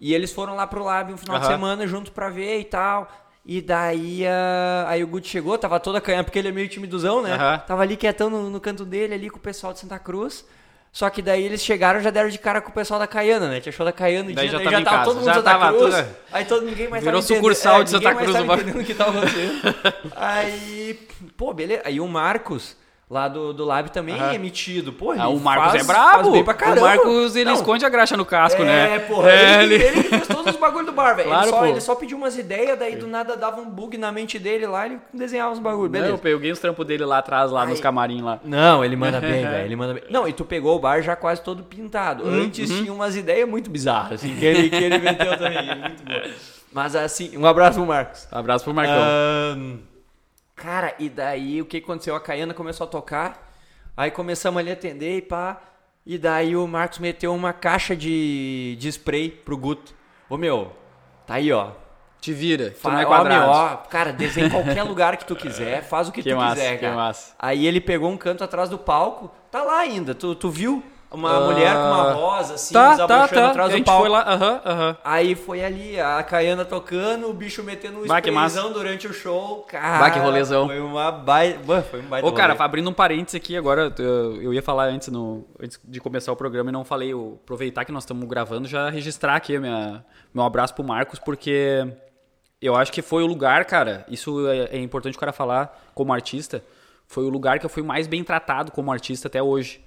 [0.00, 1.54] E eles foram lá pro lab um final de Aham.
[1.54, 3.10] semana junto pra ver e tal.
[3.44, 7.22] E daí, ah, aí o Guto chegou, tava toda canhã, porque ele é meio timidozão,
[7.22, 7.32] né?
[7.34, 7.58] Aham.
[7.66, 10.44] Tava ali quietão no, no canto dele, ali com o pessoal de Santa Cruz.
[10.92, 13.60] Só que daí eles chegaram já deram de cara com o pessoal da Caiana, né?
[13.60, 15.26] Tinha show da Caiana e Daí dia, já daí tava já tava casa, todo mundo
[15.26, 16.04] já Santa tava Cruz.
[16.32, 18.68] Aí todo ninguém mais Virou tava sucursal é, de Santa mais Cruz tava o bagulho.
[18.68, 19.74] entendendo o que tava acontecendo.
[20.16, 21.82] Aí, pô, beleza.
[21.84, 22.76] Aí o Marcos,
[23.10, 24.92] lá do, do Lab, também é metido.
[24.92, 26.30] Pô, ele Ah, o Marcos faz, é brabo.
[26.32, 26.80] Faz pra caramba.
[26.80, 28.98] O Marcos, ele Não, esconde a graxa no casco, é, né?
[29.00, 31.28] porra, É, ele, ele fez todos os bagulhos do bar, velho.
[31.28, 34.12] Claro, ele, só, ele só pediu umas ideias, daí do nada dava um bug na
[34.12, 36.12] mente dele lá, ele desenhava uns bagulhos, Não, beleza.
[36.12, 37.82] eu peguei os trampos dele lá atrás, lá nos Ai.
[37.82, 38.38] camarim lá.
[38.44, 39.64] Não, ele manda bem, velho.
[39.64, 40.02] Ele manda bem.
[40.10, 42.24] Não, e tu pegou o bar já quase todo pintado.
[42.24, 45.58] Uhum, Antes tinha umas ideias muito bizarras, assim, que ele, que ele meteu também.
[45.58, 46.30] ele é muito bom.
[46.70, 48.28] Mas assim, um abraço pro Marcos.
[48.30, 48.94] Abraço pro Marcão.
[49.02, 49.78] Ahn,
[50.58, 52.14] cara, e daí o que aconteceu?
[52.14, 53.52] A Caiana começou a tocar,
[53.96, 55.60] aí começamos ali a atender e pá.
[56.04, 59.94] E daí o Marcos meteu uma caixa de, de spray pro Guto.
[60.28, 60.72] Ô meu,
[61.26, 61.70] tá aí ó.
[62.20, 65.24] Te vira, tu Fa- não é ó, meu, ó, cara, desenha em qualquer lugar que
[65.24, 66.96] tu quiser, faz o que, Que tu massa, quiser, que cara.
[66.96, 67.34] massa.
[67.38, 70.82] Aí ele pegou um canto atrás do palco, tá lá ainda, tu, tu viu?
[71.10, 73.48] Uma Ah, mulher com uma rosa, assim, Tá, tá, desabrochando tá.
[73.50, 74.00] atrás A do palco.
[74.02, 74.96] foi lá, aham, aham.
[75.02, 79.62] Aí foi ali, a Caiana tocando, o bicho metendo um sprayzão durante o show.
[79.68, 80.66] Cara, Bah, que rolezão.
[80.66, 81.82] Foi uma baita...
[81.84, 82.64] Foi um baita Ô, cara, rolê.
[82.64, 86.68] abrindo um parênteses aqui, agora eu, ia falar antes, no, antes de começar o programa
[86.70, 90.74] e não falei, eu aproveitar que nós estamos gravando, já registrar aqui minha, meu abraço
[90.74, 91.86] pro Marcos, porque
[92.60, 96.12] eu acho que foi o lugar, cara, isso é, é importante o cara falar como
[96.12, 96.62] artista,
[97.06, 99.80] foi o lugar que eu fui mais bem tratado como artista até hoje.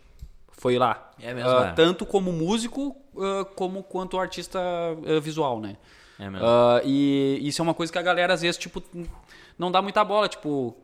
[0.61, 1.11] Foi lá.
[1.19, 1.71] É mesmo, Ah, é.
[1.73, 5.75] Tanto como músico, ah, como quanto artista ah, visual, né?
[6.19, 6.45] É mesmo.
[6.85, 8.79] E isso é uma coisa que a galera às vezes, tipo,
[9.57, 10.29] não dá muita bola.
[10.29, 10.77] Tipo,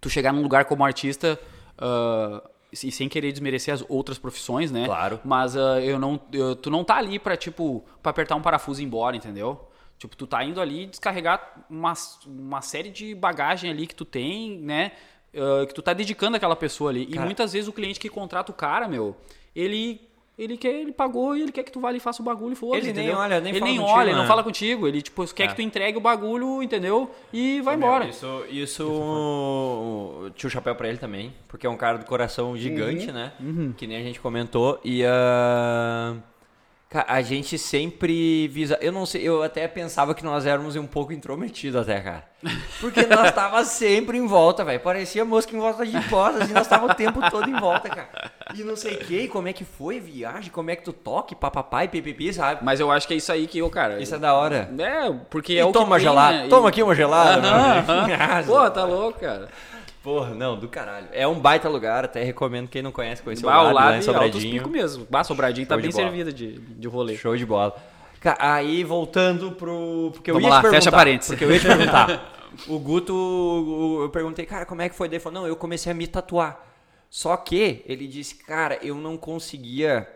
[0.00, 1.38] tu chegar num lugar como artista
[2.72, 4.84] e sem querer desmerecer as outras profissões, né?
[4.86, 5.20] Claro.
[5.24, 8.80] Mas ah, eu não, eu- tu não tá ali pra, tipo, pra apertar um parafuso
[8.80, 9.68] e ir embora, entendeu?
[9.98, 11.94] Tipo, tu tá indo ali descarregar uma,
[12.26, 14.90] uma série de bagagem ali que tu tem, né?
[15.36, 17.02] Ah, que tu tá dedicando àquela pessoa ali.
[17.02, 17.24] E Cara.
[17.26, 19.16] muitas vezes o cliente que contrata o cara, meu,
[19.54, 20.00] ele.
[20.38, 22.52] Ele quer, ele pagou e ele quer que tu vá ali e faça o bagulho
[22.52, 23.16] e foda Ele nem entendeu?
[23.18, 24.28] olha, nem ele fala nem contigo, olha, ele não né?
[24.28, 24.86] fala contigo.
[24.86, 25.46] Ele, tipo, quer É.
[25.48, 27.10] que tu entregue o bagulho, entendeu?
[27.32, 28.06] E vai embora.
[28.06, 33.32] Isso, isso tio chapéu pra ele também, porque é um cara do coração gigante, né?
[33.78, 34.78] Que nem a gente comentou.
[34.84, 36.16] E cara,
[36.92, 38.78] a gente sempre visa.
[38.80, 42.24] Eu não sei, eu até pensava que nós éramos um pouco intrometidos até, cara.
[42.80, 44.78] Porque nós tava sempre em volta, velho.
[44.80, 48.30] Parecia mosca em volta de porta, assim, nós tava o tempo todo em volta, cara.
[48.54, 50.92] E não sei o que, e como é que foi viagem, como é que tu
[50.92, 52.60] toca, e papapai, pipipi, sabe?
[52.64, 54.00] Mas eu acho que é isso aí que eu, cara.
[54.00, 54.70] Isso é da hora.
[54.78, 56.36] É, porque E é o que toma gelado.
[56.38, 56.46] né?
[56.46, 57.46] E- Toma aqui uma gelada.
[57.48, 58.42] Aham, aham.
[58.46, 59.48] Pô, tá louco, cara.
[60.06, 61.08] Porra, não, do caralho.
[61.10, 63.90] É um baita lugar, até recomendo quem não conhece conhecer Bah, o o lado em
[63.90, 64.52] e altos Sobradinho.
[64.54, 65.04] pico mesmo.
[65.10, 66.04] Bah, Sobradinho tá Show de bem bola.
[66.04, 67.16] servida de, de rolê.
[67.16, 67.74] Show de bola.
[68.38, 70.12] Aí voltando pro.
[70.14, 71.32] Porque eu Vamos ia lá, fecha parênteses.
[71.32, 72.32] Porque eu ia te perguntar.
[72.68, 75.08] o Guto, o- eu perguntei, cara, como é que foi?
[75.08, 76.64] Daí ele falou, não, eu comecei a me tatuar.
[77.10, 80.08] Só que ele disse, cara, eu não conseguia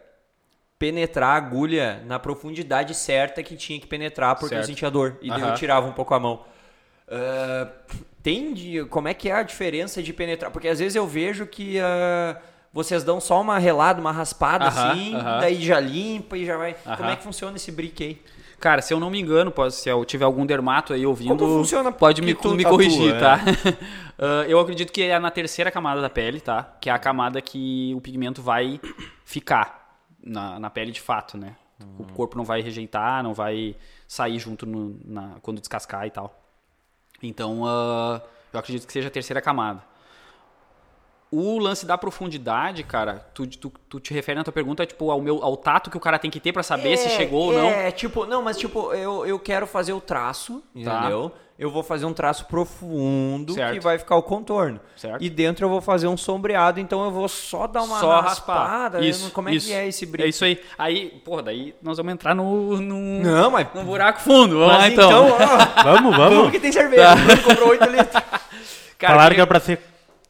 [0.79, 4.69] penetrar a agulha na profundidade certa que tinha que penetrar porque eu Certo.
[4.69, 5.19] sentia dor.
[5.21, 6.45] E daí eu tirava um pouco a mão.
[7.09, 7.67] Ah,
[8.23, 10.51] tem de, como é que é a diferença de penetrar?
[10.51, 12.37] Porque às vezes eu vejo que ah,
[12.73, 15.39] vocês dão só uma relada, uma raspada Aham, assim, aham.
[15.41, 16.75] daí já limpa e já vai.
[16.75, 18.23] Como é que funciona esse brick aí?
[18.61, 21.59] Cara, se eu não me engano, pode, se eu tiver algum dermato aí ouvindo, Como
[21.61, 23.19] funciona pode me, me corrigir, é?
[23.19, 23.41] tá?
[24.23, 26.77] Ah, eu acredito que é na terceira camada da pele, tá?
[26.79, 28.79] Que é a camada que o pigmento vai
[29.25, 31.57] ficar na, na pele de fato, né?
[31.99, 33.75] O corpo não vai rejeitar, não vai
[34.07, 36.39] sair junto no- na, quando descascar e tal.
[37.23, 38.21] Então, ah,
[38.53, 39.90] eu acredito que seja a terceira camada.
[41.33, 45.21] O lance da profundidade, cara, tu, tu, tu te refere na tua pergunta tipo, ao,
[45.21, 47.69] meu, ao tato que o cara tem que ter pra saber se chegou ou não.
[47.69, 50.99] É, tipo, não, mas tipo, eu, eu quero fazer o traço, Tá.
[50.99, 51.31] entendeu?
[51.57, 53.75] Eu vou fazer um traço profundo Certo.
[53.75, 54.81] que vai ficar o contorno.
[54.97, 55.23] Certo.
[55.23, 59.01] E dentro eu vou fazer um sombreado, então eu vou só dar uma Só raspada.
[59.05, 59.67] Isso, Como é isso.
[59.69, 60.27] que é esse brilho?
[60.27, 60.59] É isso aí.
[60.79, 63.69] Aí, porra, daí nós vamos entrar no, no, Não, mas.
[63.75, 64.59] num buraco fundo.
[64.59, 65.27] Vamos lá mas então.
[65.31, 65.37] ó,
[65.85, 66.51] Vamos, vamos vamos.
[66.51, 67.15] que tem cerveja.
[67.15, 68.23] Bruno comprou 8 litros.
[68.99, 69.79] Cara, Falaram que que- era pra ser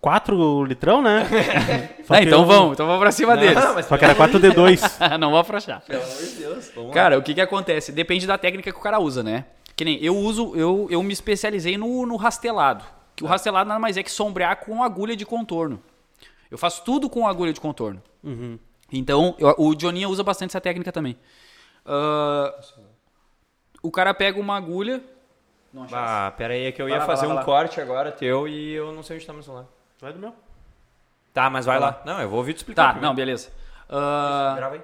[0.01, 1.27] 4 litrão, né?
[2.05, 3.55] Só Ah, que então eu- vamos, então vamos pra cima deles.
[3.63, 4.81] Não, mas Só que era 4D2.
[5.19, 5.83] não vou afrouxar.
[5.87, 6.71] pelo amor de Deus.
[6.75, 6.95] Vamos lá.
[6.95, 7.93] Cara, o que que acontece?
[7.93, 9.45] Depende da técnica que o cara usa, né?
[9.77, 12.85] Que nem eu uso, eu, eu me especializei no, no rastelado.
[13.15, 15.83] Que o rastelado nada mais é que sombrear com agulha de contorno.
[16.51, 18.03] Eu faço tudo com agulha de contorno.
[18.93, 21.17] Então, eu- o Johninha usa bastante essa técnica também.
[21.85, 22.55] Ah,
[23.83, 25.03] o cara pega uma agulha.
[25.73, 27.45] Não Ah, pera aí, é que eu ia lá, fazer lá, um lá.
[27.45, 29.67] corte agora teu e eu não sei onde tá meu celular.
[30.01, 30.35] Vai do meu.
[31.33, 32.03] Tá, mas vai Vai lá.
[32.05, 32.83] Não, eu vou ouvir tu explicar.
[32.83, 33.09] Tá, primeiro.
[33.09, 33.51] não, beleza.
[33.89, 34.83] Ah, Grava aí.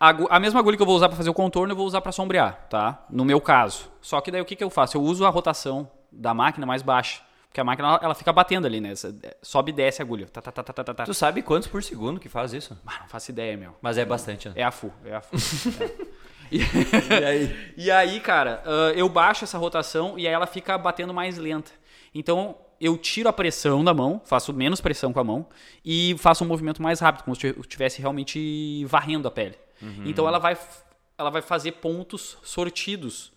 [0.00, 2.00] a, a mesma agulha que eu vou usar para fazer o contorno, eu vou usar
[2.00, 3.04] para sombrear, tá?
[3.10, 3.90] No meu caso.
[4.00, 4.96] Só que daí o que, que eu faço?
[4.96, 7.20] Eu uso a rotação da máquina mais baixa.
[7.48, 8.94] Porque a máquina, ela, fica batendo ali, né?
[9.42, 10.26] Sobe e desce a agulha.
[10.26, 11.04] Tá, tá, tá, tá, tá, tá.
[11.04, 12.78] Tu sabe quantos por segundo que faz isso?
[12.86, 13.76] Ah, não faço ideia, meu.
[13.82, 14.54] Mas é bastante, né?
[14.56, 15.38] É a full, é a full.
[16.52, 17.20] É.
[17.20, 17.72] E, aí?
[17.78, 21.70] e aí, cara, ah, eu baixo essa rotação e aí ela fica batendo mais lenta.
[22.14, 25.46] Então, eu tiro a pressão da mão, faço menos pressão com a mão
[25.84, 29.54] e faço um movimento mais rápido, como se eu estivesse realmente varrendo a pele.
[30.04, 30.58] Então, ela vai,
[31.16, 33.32] ela vai fazer pontos sortidos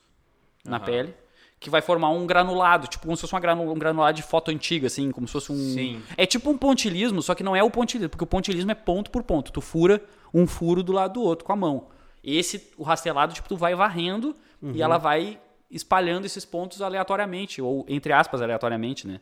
[0.63, 1.13] na pele
[1.59, 4.87] que vai formar um granulado, tipo como se fosse granu- um granulado de foto antiga,
[4.87, 5.55] assim, como se fosse um...
[5.55, 6.03] Sim.
[6.15, 9.09] É tipo um pontilismo, só que não é o pontilismo, porque o pontilismo é ponto
[9.09, 9.51] por ponto.
[9.51, 10.03] Tu fura
[10.33, 11.87] um furo do lado do outro com a mão.
[12.23, 17.85] Esse, o rastelado, tipo, tu vai varrendo e ela vai espalhando esses pontos aleatoriamente, ou
[17.89, 19.19] entre aspas, aleatoriamente, né?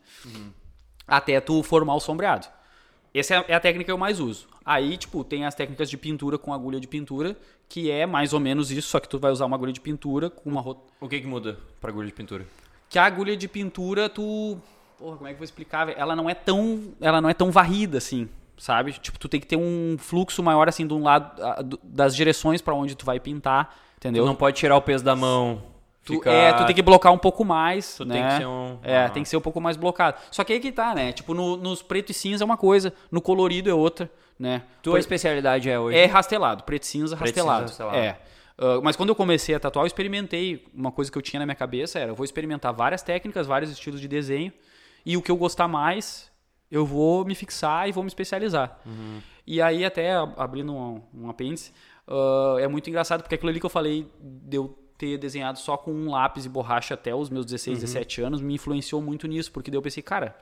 [1.08, 2.47] Até tu formar o sombreado.
[3.13, 4.47] Essa é- a técnica que eu mais uso.
[4.65, 7.36] Aí, tipo, tem as técnicas de pintura com agulha de pintura,
[7.69, 10.29] que é mais ou menos isso, só que tu vai usar uma agulha de pintura
[10.29, 10.79] com uma rot...
[10.99, 12.45] O que que muda pra agulha de pintura?
[12.89, 14.58] Que a agulha de pintura, tu.
[14.97, 15.89] Porra, como é que eu vou explicar?
[15.97, 16.93] Ela não é tão.
[17.01, 18.29] Ela não é tão varrida assim.
[18.58, 18.93] sabe?
[18.93, 22.73] Tipo, tu tem que ter um fluxo maior, assim, de um lado, das direções pra
[22.73, 24.23] onde tu vai pintar, entendeu?
[24.23, 25.62] Tu não pode tirar o peso da mão.
[26.05, 28.15] Tu, É, tu tem que blocar um pouco mais, Tu né?
[28.15, 29.09] tem que ser um- É, Aham.
[29.09, 30.17] tem que ser um pouco mais blocado.
[30.31, 31.13] Só que aí que tá, né?
[31.13, 34.63] Tipo, no- nos preto e cinza é uma coisa, no colorido é outra, né?
[34.81, 35.97] Tua especialidade é hoje?
[35.97, 37.67] É rastelado, preto e cinza, Preto e cinza, rastelado.
[37.69, 37.97] rastelado.
[37.97, 38.17] É.
[38.57, 40.65] Ah, mas quando eu comecei a tatuar, eu experimentei.
[40.73, 43.71] Uma coisa que eu tinha na minha cabeça era: eu vou experimentar várias técnicas, vários
[43.71, 44.51] estilos de desenho.
[45.05, 46.29] E o que eu gostar mais,
[46.69, 48.77] eu vou me fixar e vou me especializar.
[48.85, 49.19] Uhum.
[49.47, 51.71] E aí, até abrindo um, um apêndice,
[52.07, 55.75] ah, é muito engraçado, porque aquilo ali que eu falei de eu ter desenhado só
[55.75, 57.82] com um lápis e borracha até os meus 16, Uhum.
[57.82, 60.36] 17 anos me influenciou muito nisso, porque daí eu pensei, cara,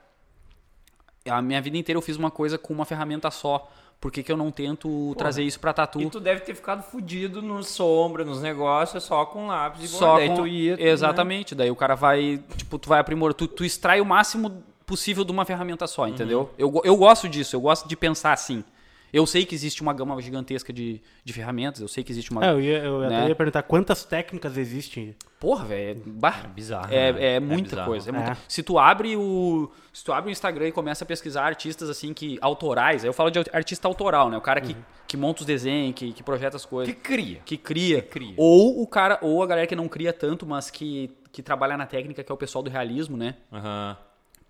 [1.28, 3.68] a minha vida inteira eu fiz uma coisa com uma ferramenta só.
[4.00, 6.00] Por que, que eu não tento trazer isso pra tatu?
[6.00, 10.18] E tu deve ter ficado fudido no sombra, nos negócios, só com lápis e só
[10.18, 10.34] com...
[10.34, 10.82] tu ia, né?
[10.82, 11.54] Exatamente.
[11.54, 15.30] Daí o cara vai, tipo, tu vai aprimorando, tu, tu extrai o máximo possível de
[15.30, 16.40] uma ferramenta só, entendeu?
[16.40, 16.48] Uhum.
[16.58, 18.64] Eu, eu gosto disso, eu gosto de pensar assim.
[19.12, 22.44] Eu sei que existe uma gama gigantesca de, de ferramentas, eu sei que existe uma...
[22.46, 23.28] É, eu ia, eu até Né?
[23.28, 25.14] ia perguntar quantas técnicas existem.
[25.38, 27.22] Porra, velho, é, É bizarro, É, né?
[27.24, 27.88] é É muita bizarro.
[27.88, 28.08] coisa.
[28.08, 28.36] é muita- É.
[28.48, 32.14] Se tu abre o, se tu abre o Instagram e começa a pesquisar artistas assim
[32.14, 34.36] que autorais, aí eu falo de artista autoral, né?
[34.38, 34.68] O cara Uhum.
[34.68, 34.76] que,
[35.08, 36.94] que monta os desenhos, que, que projeta as coisas.
[36.94, 37.40] Que cria.
[37.44, 38.00] que cria.
[38.00, 38.34] cria.
[38.38, 41.84] Ou o cara, ou a galera que não cria tanto, mas que, que trabalha na
[41.84, 43.34] técnica, que é o pessoal do realismo, né?
[43.52, 43.96] Aham.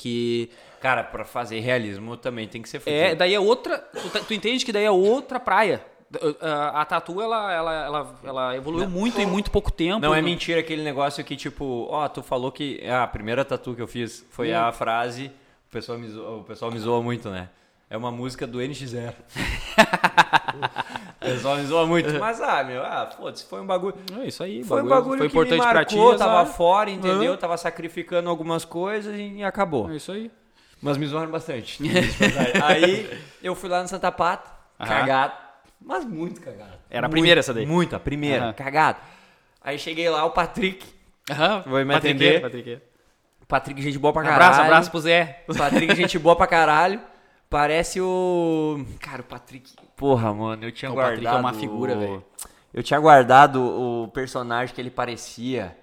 [0.03, 3.01] Que Cara, pra fazer realismo também tem que ser fudido.
[3.01, 5.81] é, daí é outra, tu, tá- tu entende que daí é outra praia.
[6.41, 10.01] A, a tatu ela, ela, ela, ela evoluiu muito em muito pouco tempo.
[10.01, 12.81] Não é mentira aquele negócio que, tipo, ó, tu falou que.
[12.85, 15.31] Ah, a primeira tatu que eu fiz foi a frase.
[15.69, 17.49] O pessoal, me zoa, o pessoal me zoa muito, né?
[17.89, 19.15] É uma música do NX0.
[21.23, 22.13] o pessoal me zoa muito.
[22.19, 23.95] Mas, ah, meu, ah, foda-se, foi um bagulho.
[24.21, 24.63] É isso aí.
[24.65, 25.97] Foi um bagulho foi que me importante pra ti.
[25.97, 26.57] marcou, tava exato.
[26.57, 27.37] fora, entendeu?
[27.37, 29.91] Tava sacrificando algumas coisas e acabou.
[29.91, 30.31] É isso aí.
[30.81, 31.81] Mas me zoaram bastante.
[32.61, 33.09] Aí
[33.41, 34.89] eu fui lá no Santa Pata, Aham.
[34.89, 35.33] cagado.
[35.81, 36.73] Mas muito cagado.
[36.91, 37.65] Era a Muito, primeira essa daí?
[37.65, 38.53] Muito, a primeira, Aham.
[38.53, 38.99] cagado.
[39.63, 40.85] Aí cheguei lá, o Patrick.
[41.31, 41.63] Aham.
[41.67, 42.41] Vai me Patrick, atender?
[42.43, 42.79] Patrick.
[43.47, 44.43] Patrick, gente boa pra caralho.
[44.43, 45.45] Abraço, abraço pro Zé.
[45.57, 47.01] Patrick, gente boa pra caralho.
[47.53, 48.85] Parece o.
[48.99, 49.73] Cara, o Patrick.
[49.97, 51.23] Porra, mano, eu tinha O guardado.
[51.23, 52.25] Patrick é uma figura, o- velho.
[52.73, 55.77] Eu tinha guardado o personagem que ele parecia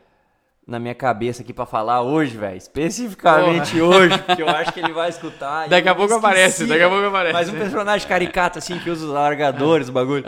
[0.68, 2.58] na minha cabeça aqui pra falar hoje, velho.
[2.58, 5.68] Especificamente hoje, porque eu acho que ele vai escutar.
[5.70, 7.34] Daqui a pouco esqueci, aparece, daqui a pouco aparece.
[7.34, 10.26] Mas um personagem caricato, assim, que usa os largadores, o bagulho.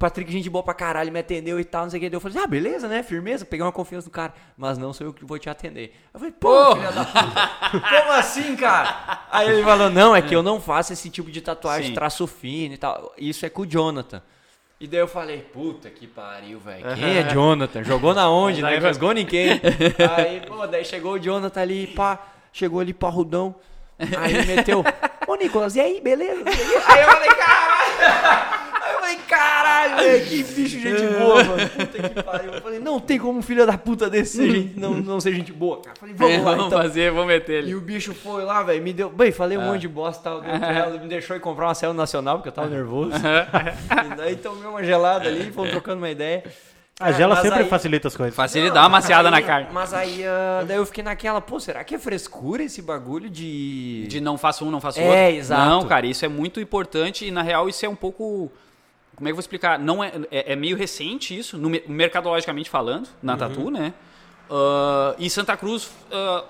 [0.00, 2.16] Patrick, gente boa pra caralho, me atendeu e tal, não sei o que.
[2.16, 3.02] Eu falei, ah, beleza, né?
[3.02, 4.32] Firmeza, peguei uma confiança do cara.
[4.56, 5.94] Mas não sou eu que vou te atender.
[6.14, 7.80] Eu falei, pô, filha da puta.
[7.80, 9.26] Como assim, cara?
[9.30, 11.94] Aí ele falou, não, é que eu não faço esse tipo de tatuagem, Sim.
[11.94, 13.12] traço fino e tal.
[13.18, 14.22] Isso é com o Jonathan.
[14.80, 16.94] E daí eu falei, puta que pariu, velho.
[16.94, 17.84] Quem é Jonathan?
[17.84, 18.62] Jogou na onde?
[18.62, 19.60] Não rasgou ninguém.
[20.16, 22.18] Aí, pô, daí chegou o Jonathan ali, pá,
[22.50, 23.54] chegou ali parrudão.
[24.18, 24.82] Aí meteu,
[25.26, 26.42] ô Nicolas, e aí, beleza?
[26.88, 28.69] Aí eu falei, caralho!
[29.10, 31.68] Falei, caralho, velho, que bicho gente boa, mano.
[31.76, 32.52] Puta que pariu.
[32.54, 35.32] Eu falei, não tem como um filho da puta desse ser gente- não, não ser
[35.34, 35.94] gente boa, cara.
[35.96, 36.82] Eu falei, vamos É, lá, vamos então.
[36.82, 37.70] fazer, vamos meter ele.
[37.70, 39.08] E o bicho foi lá, velho, me deu.
[39.10, 40.40] Bem, falei um monte de bosta e tal.
[40.40, 43.12] deu trela, me deixou ir comprar uma célula nacional, porque eu tava nervoso.
[44.12, 46.44] e daí tomei uma gelada ali, fomos trocando uma ideia.
[47.02, 48.34] A gela sempre aí- facilita as coisas.
[48.36, 49.68] Facilita, dá uma maciada aí- na carne.
[49.72, 54.06] Mas aí, ah, daí eu fiquei naquela, pô, será que é frescura esse bagulho de.
[54.06, 55.36] De não faço um, não faço É, outro.
[55.38, 55.62] exato.
[55.68, 58.52] Não, cara, isso é muito importante e na real isso é um pouco.
[59.20, 59.78] Como é que eu vou explicar?
[59.78, 63.92] Não é, é, é meio recente isso, no, me- mercadologicamente falando, na Tatu, né?
[64.48, 66.42] Ah, e Santa Cruz ah,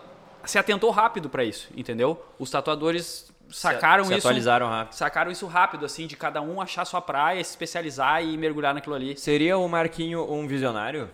[0.45, 2.25] se atentou rápido pra isso, entendeu?
[2.39, 4.19] Os tatuadores sacaram se isso.
[4.29, 4.95] atualizaram rápido.
[4.95, 8.95] Sacaram isso rápido, assim, de cada um achar sua praia, se especializar e mergulhar naquilo
[8.95, 9.17] ali.
[9.17, 11.11] Seria o Marquinho um visionário?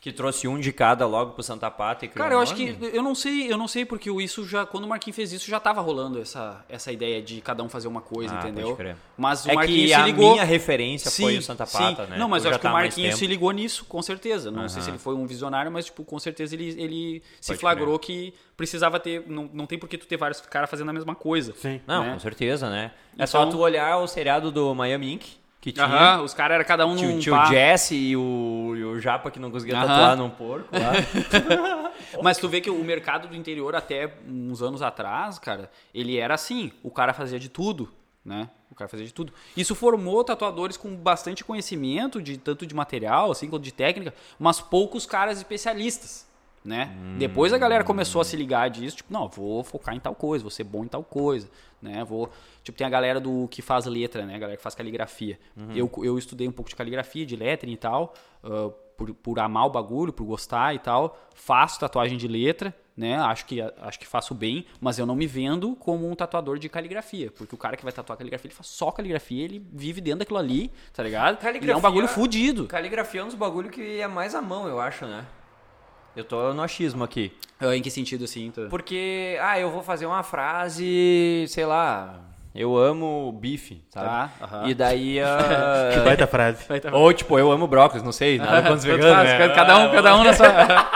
[0.00, 2.54] Que trouxe um de cada logo pro Santa Pata e criou Cara, eu um acho
[2.54, 5.30] que eu não sei, eu não sei porque o isso já quando o Marquinhos fez
[5.30, 8.68] isso já tava rolando essa, essa ideia de cada um fazer uma coisa, Ah, entendeu?
[8.68, 8.96] pode crer.
[9.18, 10.30] Mas o É Marquinhos que se a ligou.
[10.32, 12.16] minha referência foi o Santa Pata, né?
[12.16, 14.50] Não, mas eu acho que tá o Marquinhos se ligou nisso, com certeza.
[14.50, 14.84] Não sei Aham.
[14.86, 18.32] se ele foi um visionário, mas tipo, com certeza ele, ele se Pode flagrou que
[18.56, 21.52] precisava ter, não, não tem por que tu ter vários caras fazendo a mesma coisa.
[21.58, 21.78] Sim.
[21.86, 22.12] Não, né?
[22.14, 22.92] com certeza, né?
[23.12, 26.54] É Então- só tu olhar o seriado do Miami Ink, que tinha Aham, os caras
[26.54, 27.44] eram cada um tio, num tio pá.
[27.44, 29.86] Jesse e o, e o Japa que não conseguia Aham.
[29.86, 30.92] tatuar num porco lá.
[32.22, 36.34] Mas tu vê que o mercado do interior até uns anos atrás, cara, ele era
[36.34, 37.92] assim, o cara fazia de tudo,
[38.24, 38.48] né?
[38.70, 39.32] O cara fazia de tudo.
[39.56, 44.60] Isso formou tatuadores com bastante conhecimento, de tanto de material, assim, quanto de técnica, mas
[44.60, 46.26] poucos caras especialistas,
[46.64, 46.94] né?
[47.18, 50.42] Depois a galera começou a se ligar disso, tipo, não, vou focar em tal coisa,
[50.42, 51.48] vou ser bom em tal coisa,
[51.80, 52.04] né?
[52.04, 52.30] Vou,
[52.62, 54.34] tipo, tem a galera do que faz letra, né?
[54.34, 55.38] A galera que faz caligrafia.
[55.74, 58.12] Eu, eu estudei um pouco de caligrafia, de lettering e tal,
[58.44, 61.18] ah, por, por amar o bagulho, por gostar e tal.
[61.34, 63.16] Faço tatuagem de letra, né?
[63.16, 66.68] Acho que, acho que faço bem, mas eu não me vendo como um tatuador de
[66.68, 67.30] caligrafia.
[67.30, 70.38] Porque o cara que vai tatuar caligrafia, ele faz só caligrafia, ele vive dentro daquilo
[70.38, 71.36] ali, tá ligado?
[71.36, 72.66] E é um Caligrafia- bagulho fudido.
[72.66, 75.24] Caligrafia é um dos bagulho que é mais à mão, eu acho, né?
[76.20, 77.32] Eu tô no achismo aqui.
[77.58, 78.50] Ah, Em que sentido, assim?
[78.50, 82.20] tu- Porque, ah, eu vou fazer uma frase, sei lá,
[82.54, 84.06] eu amo bife, sabe?
[84.06, 84.68] Tá, aham.
[84.68, 85.14] E daí.
[85.94, 86.66] Que ah, baita frase.
[86.92, 88.84] Ou tipo, eu amo brócolis, não sei, nada veganos.
[89.14, 89.48] faz, né?
[89.54, 90.46] Cada um, cada um na sua.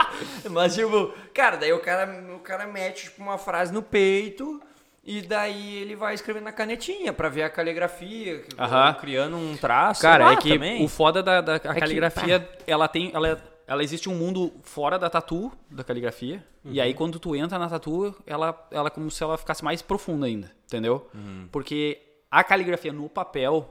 [0.51, 4.61] Mas, tipo, cara, daí o cara, o cara mete tipo, uma frase no peito
[5.03, 8.93] e daí ele vai escrevendo na canetinha pra ver a caligrafia, que- Aham.
[8.93, 10.03] criando um traço.
[10.03, 10.85] Cara, sei é lá, que também.
[10.85, 13.09] o foda da, da a que, caligrafia, ela tem.
[13.11, 16.45] Ela, ela existe um mundo fora da tatu, da caligrafia.
[16.65, 19.81] E aí, quando tu entra na tatu, ela, ela é como se ela ficasse mais
[19.81, 21.07] profunda ainda, entendeu?
[21.51, 23.67] Porque a caligrafia no papel,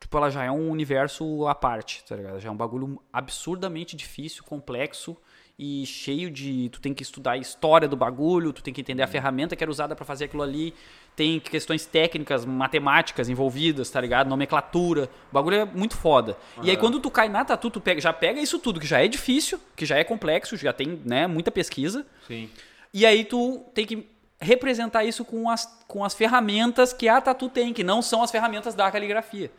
[0.00, 2.40] tipo, ela já é um universo à parte, tá ligado?
[2.40, 5.16] Já é um bagulho absurdamente difícil, complexo
[5.58, 6.68] e cheio de.
[6.68, 9.64] Tu tem que estudar a história do bagulho, tu tem que entender a ferramenta que
[9.64, 10.74] era usada pra fazer aquilo ali.
[11.14, 14.28] Tem questões técnicas, matemáticas envolvidas, tá ligado?
[14.28, 15.08] Nomenclatura.
[15.30, 16.36] O bagulho é muito foda.
[16.62, 19.02] E aí, quando tu cai na tatu, tu pega, já pega isso tudo, que já
[19.02, 22.06] é difícil, que já é complexo, já tem né, muita pesquisa.
[22.26, 22.50] Sim.
[22.92, 24.06] E aí tu tem que
[24.38, 28.30] representar isso com as, com as ferramentas que a tatu tem, que não são as
[28.30, 29.50] ferramentas da caligrafia.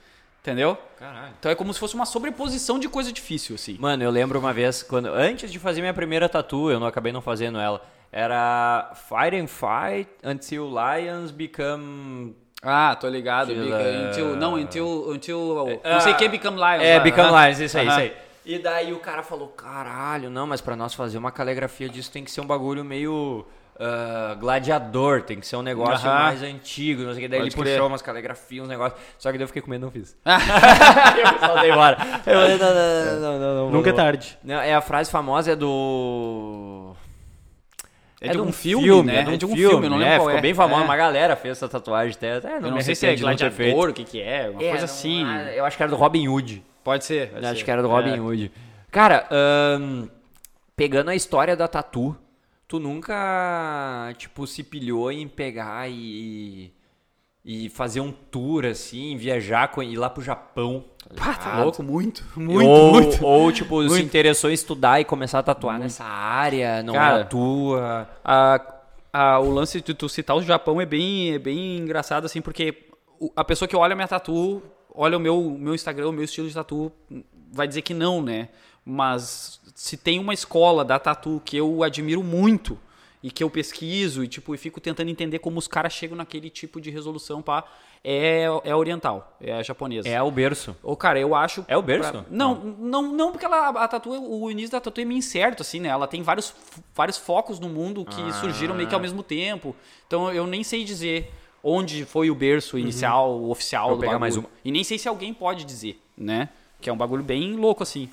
[0.47, 0.77] Entendeu?
[0.97, 1.33] Caralho.
[1.37, 3.75] Então é como se fosse uma sobreposição de coisa difícil, assim.
[3.77, 7.11] Mano, eu lembro uma vez, quando antes de fazer minha primeira tatu, eu não acabei
[7.11, 7.81] não fazendo ela.
[8.13, 12.33] Era Fight and Fight until lions become.
[12.63, 13.51] Ah, tô ligado.
[13.51, 16.81] Until, uh, não, until, until Ah, não sei o que Become Lions.
[16.81, 17.03] É, lá.
[17.03, 17.91] become lions, isso aí, Aham.
[17.91, 18.17] isso aí.
[18.45, 22.23] E daí o cara falou: caralho, não, mas pra nós fazer uma caligrafia disso tem
[22.23, 23.45] que ser um bagulho meio.
[23.80, 27.28] Ah, gladiador, tem que ser um negócio mais antigo, não sei o que.
[27.28, 27.73] Daí Pode ele crer.
[27.75, 28.99] puxou umas caligrafias, uns negócios.
[29.19, 30.15] Só que daí eu fiquei com medo e não fiz.
[30.25, 31.97] eu saltei embora.
[32.25, 34.38] Eu falei, não, não, não, não, não, Nunca é tarde.
[34.43, 36.93] Não, é a frase famosa é do.
[38.19, 39.19] É de um filme, né?
[39.19, 40.41] É de um, É de um filme, filme, não lembro é, qual Ficou é.
[40.41, 40.86] bem famosa, É.
[40.86, 42.38] uma galera fez essa tatuagem até.
[42.38, 44.78] até Eu não sei se é não gladiador, o que que é, uma É, coisa
[44.78, 45.23] não, assim.
[45.23, 46.63] ah, Eu acho que era do Robin Hood.
[46.84, 47.30] Pode ser.
[47.30, 47.63] pode Acho ser.
[47.65, 48.19] que era do Robin É.
[48.19, 48.51] Hood.
[48.89, 50.07] Cara, ahn,
[50.75, 52.17] pegando a história da tatu,
[52.68, 56.74] tu nunca, tipo, se pilhou em pegar e,
[57.43, 60.84] e fazer um tour, assim, viajar, com, ir lá pro Japão.
[61.15, 63.26] Pá, tá louco, muito, muito, ou, muito.
[63.26, 64.05] Ou, tipo, se Muito.
[64.05, 68.09] interessou em estudar e começar a tatuar nessa área, não Cara, é a tua.
[68.24, 68.61] A,
[69.13, 72.89] a- o lance de tu citar o Japão é bem, é bem engraçado, assim, porque
[73.36, 74.61] a pessoa que olha minha tatu,
[74.93, 76.91] olha o meu, o meu Instagram, o meu estilo de tatu,
[77.51, 78.49] vai dizer que não, né?
[78.89, 82.79] Mas se tem uma escola da tatu que eu admiro muito
[83.21, 86.49] e que eu pesquiso e, tipo, e fico tentando entender como os caras chegam naquele
[86.49, 87.65] tipo de resolução, pá,
[88.01, 90.07] é, é oriental, é japonesa.
[90.07, 90.73] É o berço.
[90.81, 91.65] Ô, cara, eu acho.
[91.67, 92.11] É o berço?
[92.11, 95.63] pra- Não, não, não, porque ela, a tatu, o início da tatu é meio incerto,
[95.63, 95.89] assim, né?
[95.89, 96.53] Ela tem vários,
[96.95, 98.31] vários focos no mundo que Ah.
[98.33, 99.75] surgiram meio que ao mesmo tempo.
[100.07, 101.29] Então eu nem sei dizer
[101.61, 104.19] onde foi o berço inicial, o oficial Vou do bagulho.
[104.21, 104.47] mais uma.
[104.63, 106.47] E nem sei se alguém pode dizer, né?
[106.79, 108.09] Que é um bagulho bem louco, assim.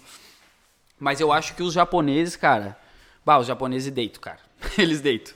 [0.98, 2.76] Mas eu acho que os japoneses, cara.
[3.24, 4.38] Bah, os japoneses deitam, cara.
[4.78, 5.34] Eles deitam.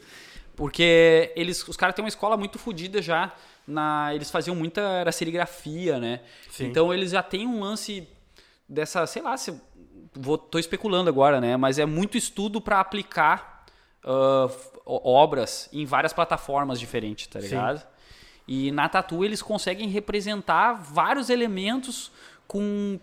[0.57, 3.33] Porque eles, os caras têm uma escola muito fodida já.
[3.67, 6.21] Na, eles faziam muita era serigrafia, né?
[6.51, 6.67] Sim.
[6.67, 8.09] Então eles já têm um lance
[8.69, 9.55] dessa, sei lá, se,
[10.15, 11.57] vou, tô especulando agora, né?
[11.57, 13.67] Mas é muito estudo para aplicar
[14.05, 14.51] o-
[15.13, 17.47] obras em várias plataformas diferentes, tá Sim.
[17.49, 17.87] ligado?
[18.49, 22.11] E na Tatu eles conseguem representar vários elementos
[22.49, 22.99] com,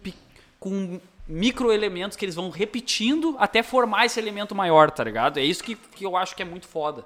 [0.59, 5.37] com microelementos que eles vão repetindo até formar esse elemento maior, tá ligado?
[5.39, 7.05] É isso que, que eu acho que é muito foda.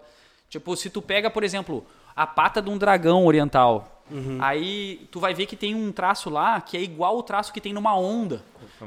[0.50, 4.04] Tipo, se tu pega, por exemplo, a pata de um dragão oriental,
[4.42, 7.62] aí tu vai ver que tem um traço lá que é igual o traço que
[7.62, 8.44] tem numa onda,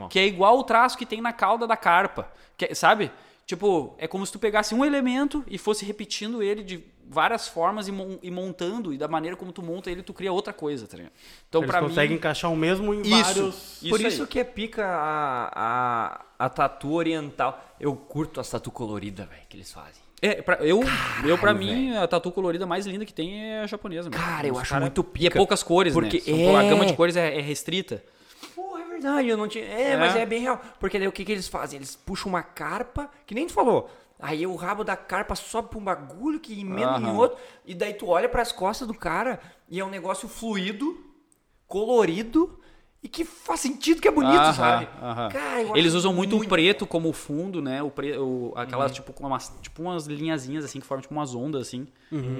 [0.08, 2.28] que é igual o traço que tem na cauda da carpa,
[2.58, 3.10] que- sabe?
[3.46, 7.88] Tipo, é como se tu pegasse um elemento e fosse repetindo ele de várias formas
[7.88, 10.86] e, mon- e montando, e da maneira como tu monta ele, tu cria outra coisa,
[10.86, 11.12] tá ligado?
[11.48, 12.14] Então, Eles conseguem mim...
[12.16, 13.10] encaixar o mesmo em Isso.
[13.22, 13.78] vários.
[13.88, 15.50] Por Isso que é pica a,
[16.38, 17.62] a, a tatu oriental.
[17.78, 20.02] Eu curto as tatu coloridas, velho, que eles fazem.
[20.20, 20.80] É, pra, eu,
[21.24, 24.08] eu, pra Caralho, mim, a tatu colorida mais linda que tem é a japonesa.
[24.08, 24.22] mano.
[24.22, 25.38] Cara, eu Os acho muito E é pica.
[25.38, 26.44] poucas cores, Porque né?
[26.44, 28.04] São- A é- gama de cores é, é restrita.
[28.54, 29.64] Pô, é verdade, eu não tinha.
[29.64, 29.96] É, É.
[29.96, 30.60] mas é bem real.
[30.78, 31.78] Porque daí o que, que eles fazem?
[31.78, 33.90] Eles puxam uma carpa, que nem tu falou.
[34.22, 37.16] Aí o rabo da carpa sobe pra um bagulho que emenda em Aham.
[37.16, 37.38] outro.
[37.66, 40.96] E daí tu olha pras costas do cara e é um negócio fluido,
[41.66, 42.56] colorido
[43.02, 44.88] e que faz sentido que é bonito, Aham, sabe?
[45.02, 45.28] aham.
[45.28, 47.82] Cara, Eles usam muito, o preto como fundo, né?
[47.82, 51.34] O pre, o, aquelas, tipo, com umas, tipo umas linhazinhas assim, que formam tipo umas
[51.34, 51.88] ondas assim,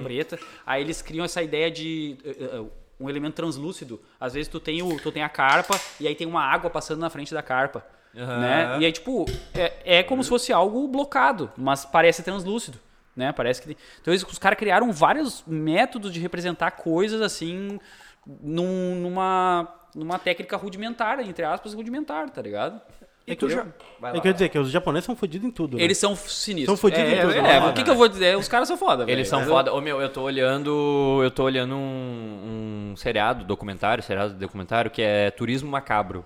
[0.03, 0.39] preta.
[0.65, 2.65] Aí eles criam essa ideia de eh, eh,
[2.97, 3.99] um elemento translúcido.
[4.17, 6.99] Às vezes tu tem, o, tu tem a carpa e aí tem uma água passando
[7.01, 7.85] na frente da carpa.
[8.15, 8.39] Aham.
[8.39, 8.77] Né?
[8.81, 12.77] E aí, tipo, é, é como se fosse algo blocado, mas parece translúcido.
[13.15, 13.31] né?
[13.31, 13.77] Parece que.
[14.01, 17.79] Então os caras criaram vários métodos de representar coisas assim
[18.25, 22.81] num- numa numa técnica rudimentar, entre aspas, rudimentar, tá ligado?
[23.27, 23.65] E tu já...
[24.13, 25.77] Eu quero dizer que os japoneses são fodidos em tudo.
[25.77, 25.83] né?
[25.83, 26.65] Eles são sinistros.
[26.65, 27.55] São fodidos é, em tudo, É, né?
[27.57, 28.35] é, o que, que eu vou dizer?
[28.35, 29.25] Os caras são foda, Eles velho.
[29.27, 29.71] são foda.
[29.71, 31.21] Ô meu, eu tô olhando.
[31.23, 36.25] Eu tô olhando um, um seriado, documentário, seriado de documentário, que é Turismo Macabro.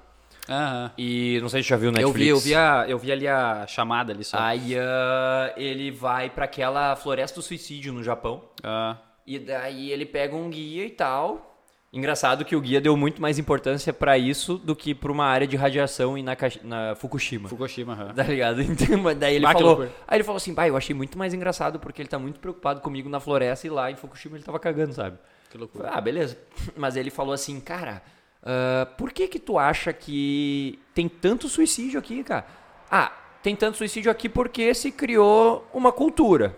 [0.50, 0.92] Aham.
[0.98, 2.24] E não sei se já viu no Eu Netflix.
[2.26, 4.38] vi, eu vi, a, eu vi ali a chamada ali só.
[4.40, 8.44] Aí ah, ele vai pra aquela floresta do suicídio no Japão.
[8.64, 11.44] Ah, E daí ele pega um guia e tal.
[11.92, 15.48] Engraçado que o guia deu muito mais importância pra isso do que pra uma área
[15.48, 17.48] de radiação em Naka- na Fukushima.
[17.48, 18.14] Fukushima, aham.
[18.14, 18.62] Tá ligado?
[18.68, 19.84] Então, daí ele falou.
[20.06, 22.82] Aí ele falou assim, pai, eu achei muito mais engraçado porque ele tá muito preocupado
[22.82, 25.18] comigo na floresta e lá em Fukushima ele tava cagando, sabe?
[25.50, 25.90] Que loucura.
[25.94, 26.38] Ah, beleza.
[26.76, 28.02] Mas ele falou assim, cara,
[28.48, 32.46] ah, por que que tu acha que tem tanto suicídio aqui, cara?
[32.90, 33.12] Ah,
[33.44, 36.56] tem tanto suicídio aqui porque se criou uma cultura.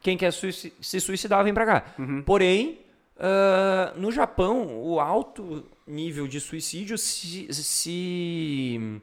[0.00, 1.84] Quem quer se suicidar vem pra cá.
[2.26, 2.80] Porém,
[3.16, 7.46] ah, no Japão, o alto nível de suicídio se...
[7.52, 9.00] se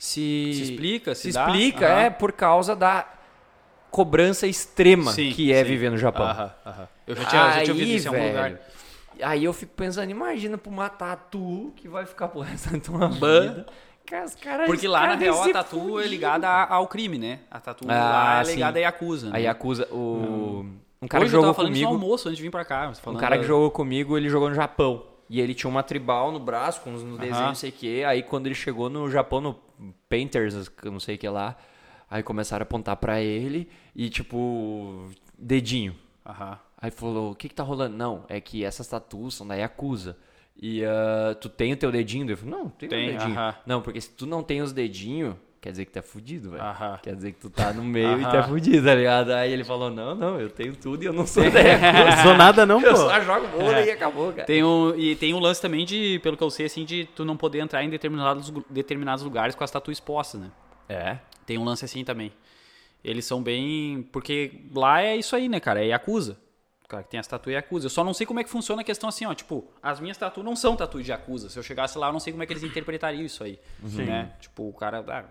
[0.00, 3.04] se, Se explica, se se dá, explica é por causa da
[3.90, 5.70] cobrança extrema Sim, que é sim.
[5.70, 6.52] viver no Japão.
[7.04, 8.60] Eu já tinha, já tinha ouvido Aí, isso em algum velho, lugar.
[9.22, 13.08] Aí eu fico pensando, imagina pra uma tatu que vai ficar por resto da tua
[13.08, 13.66] vida.
[14.40, 17.40] Cara, Porque lá, na real, a tatu é ligada a- ao crime, né?
[17.50, 18.54] A tatu Ah, lá é sim.
[18.54, 19.32] ligada a Yakuza, né?
[19.36, 20.64] Aí acusa o...
[21.00, 22.04] Um cara Hoje que eu jogou tava falando isso no comigo...
[22.04, 22.88] almoço, antes de vir pra cá.
[22.88, 25.04] Um falando cara que jogou comigo, ele jogou no Japão.
[25.28, 28.02] E ele tinha uma tribal no braço, com uns no desenho, não sei o quê.
[28.06, 29.56] Aí quando ele chegou no Japão, no
[30.08, 31.54] Painters, que eu não sei o que lá,
[32.10, 35.04] aí começaram a apontar pra ele e tipo,
[35.38, 35.94] dedinho.
[36.26, 36.58] Aham.
[36.80, 37.96] Aí falou, o que que tá rolando?
[37.96, 40.16] Não, é que essas tatuas são da Yakuza.
[40.60, 42.28] E ah, tu tem o teu dedinho?
[42.30, 43.38] Eu falei, não, tem, Tem, meu dedinho.
[43.38, 43.54] aham.
[43.66, 46.62] Não, porque se tu não tem os dedinhos, quer dizer que tu é fudido, velho.
[46.62, 46.98] Aham.
[47.02, 49.30] Quer dizer que tu tá no meio e tu é fudido, tá ligado?
[49.32, 52.04] Aí ele falou, não, não, eu tenho tudo e eu não sou da Yakuza.
[52.16, 52.96] Não sou nada não, Eu pô.
[52.96, 54.44] só jogo vôlei e acabou, cara.
[54.44, 57.24] Tem um, e tem um lance também de, pelo que eu sei, assim, de tu
[57.24, 60.50] não poder entrar em determinados, determinados lugares com as tatuas expostas, né?
[60.88, 61.18] É.
[61.44, 62.32] Tem um lance assim também.
[63.04, 64.02] Eles são bem.
[64.12, 65.80] Porque lá é isso aí, né, cara?
[65.82, 66.36] É Yakuza.
[66.88, 67.84] O cara que tem as tatuas é Yakuza.
[67.84, 69.34] Eu só não sei como é que funciona a questão assim, ó.
[69.34, 71.50] Tipo, as minhas tatuas não são tatuas de Yakuza.
[71.50, 73.60] Se eu chegasse lá, eu não sei como é que eles interpretariam isso aí.
[74.06, 74.32] Né?
[74.40, 75.04] Tipo, o cara.
[75.06, 75.24] Ah,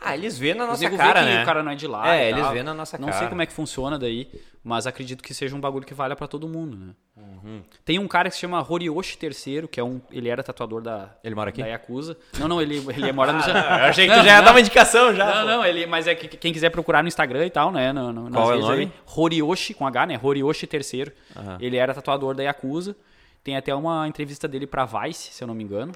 [0.00, 1.42] Ah, eles vêem na Os nossa cara, né?
[1.42, 2.14] o cara não é de lá.
[2.14, 3.18] É, eles vêem na nossa Não cara.
[3.18, 4.28] sei como é que funciona daí,
[4.62, 6.92] mas acredito que seja um bagulho que valha pra todo mundo, né?
[7.16, 7.62] Uhum.
[7.84, 10.00] Tem um cara que se chama Horiyoshi III, que é um.
[10.10, 11.16] Ele era tatuador da.
[11.24, 11.62] Ele mora aqui?
[11.62, 12.16] Da Yakuza.
[12.38, 13.40] Não, não, ele, ele mora no.
[13.48, 15.24] Eu achei que tu já ia dar uma indicação já.
[15.24, 15.46] Não, pô.
[15.46, 17.92] não, ele, mas é que quem quiser procurar no Instagram e tal, né?
[17.92, 18.82] No, no, Qual é o nome?
[18.82, 20.20] aí, Horiyoshi, com H, né?
[20.22, 21.12] Horiyoshi III.
[21.34, 21.58] Aham.
[21.60, 22.94] Ele era tatuador da Yakuza.
[23.42, 25.92] Tem até uma entrevista dele pra Vice, se eu não me engano.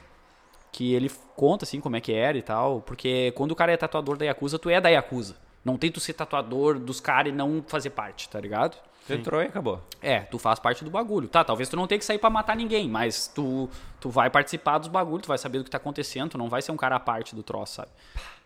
[0.73, 2.81] Que ele conta, assim, como é que era e tal.
[2.83, 5.37] Porque quando o cara é tatuador da Yakuza, tu é da Yakuza.
[5.65, 8.79] Não tem tu ser tatuador dos caras e não fazer parte, tá ligado?
[9.07, 9.81] Tu entrou e acabou.
[10.01, 11.29] É, tu faz parte do bagulho.
[11.29, 13.69] Tá, talvez tu não tenha que sair pra matar ninguém, mas tu,
[13.99, 16.63] tu vai participar dos bagulhos, tu vai saber do que tá acontecendo, tu não vai
[16.63, 17.91] ser um cara à parte do troço, sabe?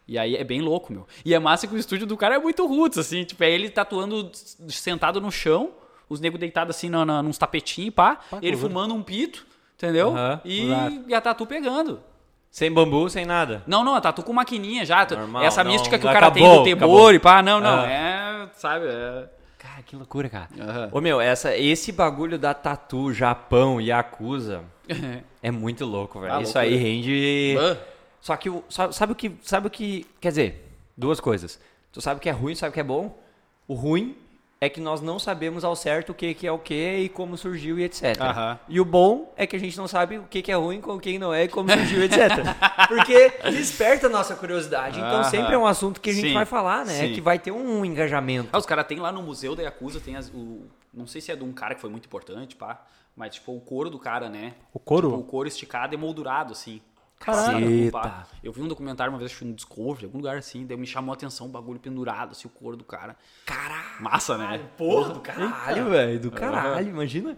[0.07, 1.07] E aí é bem louco, meu.
[1.25, 3.71] E é massa que o estúdio do cara é muito roots, assim, tipo, é ele
[3.71, 4.31] tatuando
[4.69, 5.73] sentado no chão,
[6.09, 9.47] os negros deitados assim na, na, nos tapetinhos, pá, ele fumando um pito,
[9.77, 10.11] entendeu?
[10.11, 10.69] Aham, e,
[11.09, 12.01] e a tatu pegando.
[12.55, 13.65] Sem bambu, sem nada.
[13.67, 15.05] Não, não, a tatu com maquininha já.
[15.11, 17.13] Normal, essa não, mística que o acabou, cara tem do temor acabou.
[17.13, 17.91] e pá, não, não, Ah.
[17.91, 19.29] é, sabe, é...
[19.59, 20.49] Cara, que loucura, cara.
[20.61, 20.89] Aham.
[20.93, 24.63] Ô meu, essa, esse bagulho da tatu, Japão e Yakuza
[25.43, 26.33] é muito louco, velho.
[26.33, 26.63] Ah, Isso loucura.
[26.63, 27.57] aí rende.
[27.59, 27.77] Ah.
[28.21, 29.33] Só que o- sabe, sabe o que.
[29.43, 30.07] Sabe o que.
[30.21, 31.59] Quer dizer, duas coisas.
[31.91, 33.19] Tu sabe o que é ruim, sabe o que é bom?
[33.67, 34.17] O ruim
[34.65, 37.37] é que nós não sabemos ao certo o que, que é o que e como
[37.37, 38.17] surgiu e etc.
[38.67, 40.99] E o bom é que a gente não sabe o que, que é ruim, com
[40.99, 42.19] quem não é e como surgiu, etc.
[42.89, 44.99] Porque desperta a nossa curiosidade.
[44.99, 46.95] Então sempre é um assunto que a gente Sim, vai falar, né?
[46.95, 47.13] sim.
[47.13, 48.49] Que vai ter um engajamento.
[48.53, 50.63] Ah, os caras tem lá no museu da Yakuza, tem as, o.
[50.93, 52.83] Não sei se é de um cara que foi muito importante, pá.
[53.15, 54.55] Mas, tipo, o couro do cara, né?
[54.73, 55.09] O couro?
[55.09, 56.81] Tipo, o couro esticado e moldurado, assim.
[57.25, 57.91] Caralho.
[57.91, 58.27] Pá.
[58.43, 60.77] Eu vi um documentário uma vez, acho que no Discovery, em algum lugar assim, daí
[60.77, 63.17] me chamou a atenção o bagulho pendurado, assim, o couro do cara.
[63.47, 64.01] Caralho.
[64.03, 64.61] Massa, né?
[64.77, 66.21] Porra, do caralho, velho.
[66.21, 67.37] Do caralho, imagina.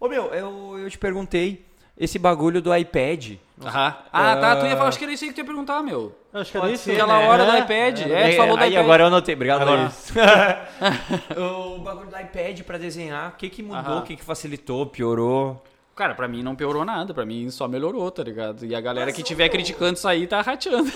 [0.00, 1.66] Ô, meu, eu, eu te perguntei
[1.96, 3.34] esse bagulho do iPad.
[3.60, 3.96] Aham.
[4.12, 4.56] Ah, tá.
[4.56, 6.16] Tu ia falar, acho que era isso aí que tu ia perguntar, meu.
[6.32, 6.90] Acho que era isso.
[6.90, 7.28] Aquela né?
[7.28, 7.58] hora do É.
[7.60, 8.00] iPad.
[8.02, 8.84] É, tu falou do aí iPad.
[8.84, 9.34] agora eu anotei.
[9.34, 9.82] Obrigado, Agora.
[9.82, 10.12] Luiz.
[11.36, 15.60] o bagulho do iPad pra desenhar, o que que mudou, o que que facilitou, piorou?
[15.98, 18.64] Cara, pra mim não piorou nada, pra mim só melhorou, tá ligado?
[18.64, 20.88] E a galera que tiver criticando isso aí tá rateando.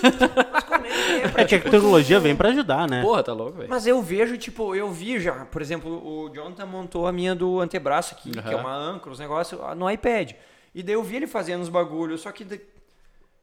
[0.53, 3.03] Mas como é que é pra É que a tecnologia vem pra ajudar, né?
[3.03, 3.69] Porra, tá louco, velho.
[3.69, 7.59] Mas eu vejo, tipo, eu vi já, por exemplo, o Jonathan montou a minha do
[7.59, 10.35] antebraço aqui, que é uma âncora, os negócios, no iPad.
[10.73, 12.45] E daí eu vi ele fazendo os bagulhos, só que.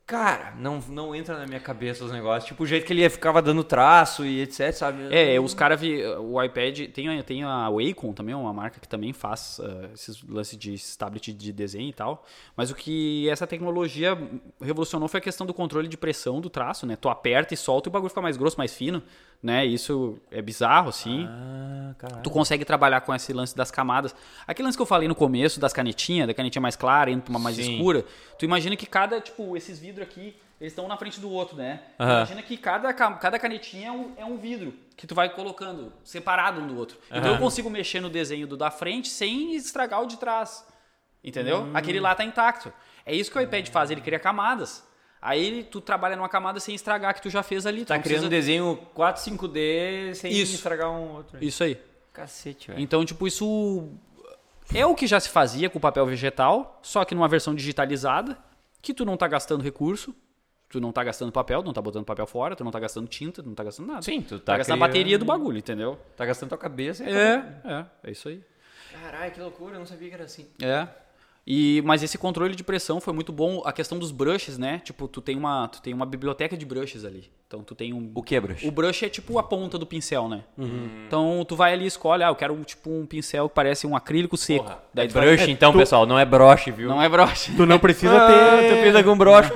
[0.10, 2.46] Cara, não, não entra na minha cabeça os negócios.
[2.46, 5.04] Tipo, o jeito que ele ficava dando traço e etc, sabe?
[5.12, 5.80] É, os caras
[6.20, 10.58] o iPad tem, tem a Wacom também, uma marca que também faz ah, esses lances
[10.58, 12.26] de tablet de desenho e tal.
[12.58, 14.18] Mas o que essa tecnologia
[14.60, 16.96] revolucionou foi a questão do controle de pressão do traço, né?
[16.96, 19.04] Tu aperta e solta e o bagulho fica mais grosso, mais fino,
[19.42, 19.66] né?
[19.66, 21.26] Isso é bizarro, assim.
[21.30, 21.94] Ah.
[22.24, 24.14] Tu consegue trabalhar com esse lance das camadas.
[24.46, 27.32] Aquele lance que eu falei no começo, das canetinhas, da canetinha mais clara, indo pra
[27.32, 27.74] uma mais Sim.
[27.76, 28.06] escura.
[28.38, 31.82] Tu imagina que cada, tipo, esses vidros aqui, eles estão na frente do outro, né?
[32.00, 32.18] Aham.
[32.18, 35.94] Imagina que cada, ca- cada canetinha é um, é um vidro que tu vai colocando
[36.04, 36.98] separado um do outro.
[37.10, 40.66] Então eu consigo mexer no desenho do da frente sem estragar o de trás.
[41.24, 41.62] Entendeu?
[41.64, 41.72] Hum.
[41.74, 42.72] Aquele lá tá intacto.
[43.06, 44.86] É isso que o iPad faz, ele cria camadas.
[45.22, 47.82] Aí tu trabalha numa camada sem estragar que tu já fez ali.
[47.84, 50.56] Tu Tá criando precisa- desenho 4, 5D sem Isso.
[50.56, 51.44] estragar um outro.
[51.44, 51.78] Isso aí.
[52.14, 52.80] Cacete, velho.
[52.80, 53.90] Então, tipo, isso
[54.74, 58.38] é o que já se fazia com o papel vegetal, só que numa versão digitalizada,
[58.82, 60.16] que tu não tá gastando recurso,
[60.70, 63.42] tu não tá gastando papel, não tá botando papel fora, tu não tá gastando tinta,
[63.44, 64.02] tu não tá gastando nada.
[64.02, 66.00] Sim, tu tá, tá gastando a criando- bateria do bagulho, entendeu?
[66.16, 67.34] Tá gastando tua cabeça e É,
[67.66, 68.42] é, é isso aí.
[69.04, 70.48] Caralho, que loucura, eu não sabia que era assim.
[70.62, 70.88] É.
[71.48, 73.64] E, mas esse controle de pressão foi muito bom.
[73.66, 74.82] A questão dos brushes, né?
[74.84, 77.32] Tipo, tu tem uma, tu tem uma biblioteca de brushes ali.
[77.48, 78.12] Então tu tem um.
[78.14, 78.68] O que, bruxo?
[78.68, 80.44] O brush é tipo a ponta do pincel, né?
[81.08, 83.96] Então tu vai ali e escolhe, ah, eu quero tipo um pincel que parece um
[83.96, 84.66] acrílico seco.
[84.66, 86.90] Porra, Daí é tu vai- brush então, pessoal, não é broche, viu?
[86.90, 87.50] Não é brush.
[87.58, 88.76] Tu não precisa ter.
[88.78, 89.50] tu pinta com broche.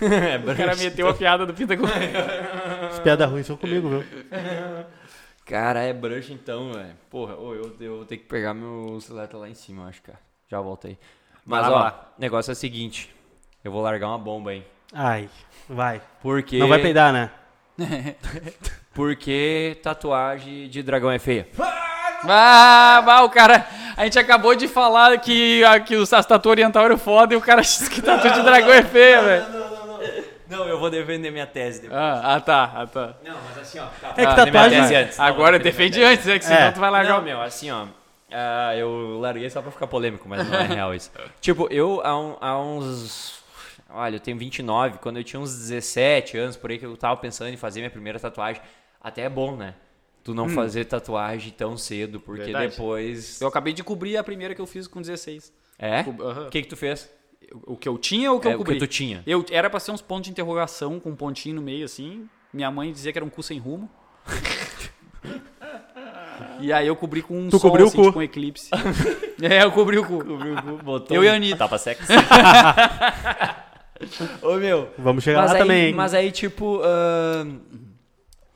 [0.00, 1.84] é O cara meteu a piada do pinta com.
[2.88, 4.04] As piadas ruins são comigo, viu?
[5.50, 6.96] Cara, é brush então, velho.
[7.10, 10.00] Porra, ô, eu, eu vou ter que pegar meu celular tá lá em cima, acho,
[10.00, 10.18] cara.
[10.48, 10.96] Já volto aí.
[11.44, 12.12] Mas, lá, ó, lá.
[12.16, 13.12] o negócio é o seguinte.
[13.64, 14.64] Eu vou largar uma bomba, hein.
[14.92, 15.28] Ai,
[15.68, 16.00] vai.
[16.22, 16.56] Porque...
[16.56, 17.32] Não vai peidar, né?
[18.94, 21.48] Porque tatuagem de dragão é feia.
[22.22, 23.66] Ah, bah, o cara.
[23.96, 27.40] A gente acabou de falar que, a- que o Tatu Oriental era foda e o
[27.40, 29.48] cara disse que tatu de dragão é feia, velho.
[29.50, 30.00] Não,
[30.56, 31.98] eu vou defender minha tese depois.
[32.00, 33.14] Ah, ah, tá, ah, tá.
[33.24, 33.86] Não, mas assim, ó.
[34.00, 34.80] Tá, É que Ah, tatuagem.
[34.80, 35.18] tese antes.
[35.18, 36.70] Não, Agora defende antes, é que senão É.
[36.72, 37.22] tu vai largar Não, o.
[37.22, 37.86] meu, assim, ó.
[38.32, 41.10] ah, eu larguei só pra ficar polêmico, mas não é real isso.
[41.40, 43.40] tipo, eu há, um- há uns.
[43.92, 44.98] Olha, eu tenho 29.
[44.98, 47.90] Quando eu tinha uns 17 anos, por aí que eu tava pensando em fazer minha
[47.90, 48.62] primeira tatuagem.
[49.02, 49.74] Até é bom, né?
[50.22, 52.68] Tu não fazer tatuagem tão cedo, porque Verdade.
[52.72, 53.40] depois.
[53.40, 55.52] Eu acabei de cobrir a primeira que eu fiz com 16.
[55.78, 56.02] É?
[56.46, 57.10] O que que tu fez?
[57.66, 58.78] O que eu tinha ou o que É, eu o que cobri?
[58.78, 59.22] tu tinha.
[59.26, 62.28] Eu, era pra ser uns pontos de interrogação com um pontinho no meio, assim.
[62.52, 63.88] Minha mãe dizia que era um cu sem rumo.
[66.60, 68.04] e aí eu cobri com um Tu sol, cobriu o assim, cu.
[68.04, 68.70] tipo um eclipse.
[69.42, 70.22] é, eu cobri o cu.
[70.84, 71.56] Botou Eu e a Anitta.
[71.58, 72.04] Tapa sexo.
[74.42, 74.88] Ô, meu.
[74.98, 75.94] Vamos chegar Mas lá aí, também.
[75.94, 77.58] mas aí, tipo, ahn,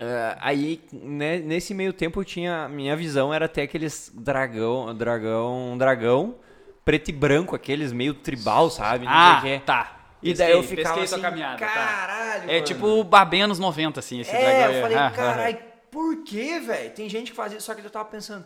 [0.01, 2.69] ah, aí, né, nesse meio tempo, eu tinha.
[2.69, 6.37] Minha visão era ter aqueles dragão, dragão, dragão,
[6.85, 9.05] preto e branco, aqueles meio tribal, sabe?
[9.07, 9.63] Não Ah, sei o quê.
[9.65, 9.97] tá.
[10.23, 11.67] E daí eu Pesquei- ficava pesquei assim, caminhada, tá.
[11.67, 12.65] caralho, É mano.
[12.65, 14.73] tipo o Barbem anos 90, assim, esse É, dragão.
[14.77, 15.59] eu falei, Ah, ah, caralho,
[15.91, 16.91] por que, velho?
[16.93, 18.45] Tem gente que faz isso, só que eu tava pensando,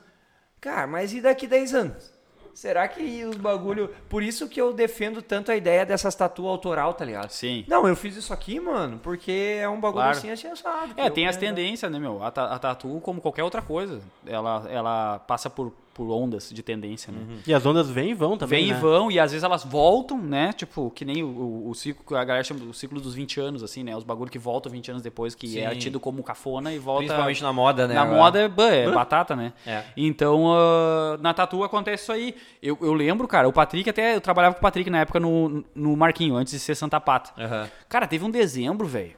[0.61, 2.13] cara, mas e daqui 10 anos?
[2.53, 3.95] Será que os bagulho...
[4.09, 7.31] Por isso que eu defendo tanto a ideia dessas tatu autoral, tá ligado?
[7.31, 7.65] Sim.
[7.69, 10.19] Não, eu fiz isso aqui, mano, porque é um bagulho Claro.
[10.19, 10.93] assim, assim, assado.
[10.93, 12.21] que É, tem as tendências, né, meu?
[12.21, 17.13] A, a tatu, como qualquer outra coisa, ela, ela passa por, por ondas de tendência,
[17.13, 17.19] né?
[17.45, 18.61] E as ondas vêm e vão também.
[18.61, 18.79] Vem né?
[18.79, 20.53] e vão, e às vezes elas voltam, né?
[20.53, 23.41] Tipo, que nem o, o, o ciclo que a galera chama o ciclo dos 20
[23.41, 23.97] anos, assim, né?
[23.97, 25.59] Os bagulho que voltam 20 anos depois, que Sim.
[25.59, 27.01] é tido como cafona e volta.
[27.01, 27.95] Principalmente na moda, né?
[27.95, 28.17] Na agora.
[28.17, 29.53] moda é, é batata, né?
[29.67, 29.83] É.
[29.97, 32.33] Então, ah, na tatu acontece isso aí.
[32.63, 34.15] Eu, eu lembro, cara, o Patrick até.
[34.15, 37.33] Eu trabalhava com o Patrick na época no, no Marquinho, antes de ser Santa Pata.
[37.37, 37.69] Aham.
[37.89, 39.17] Cara, teve um dezembro, velho.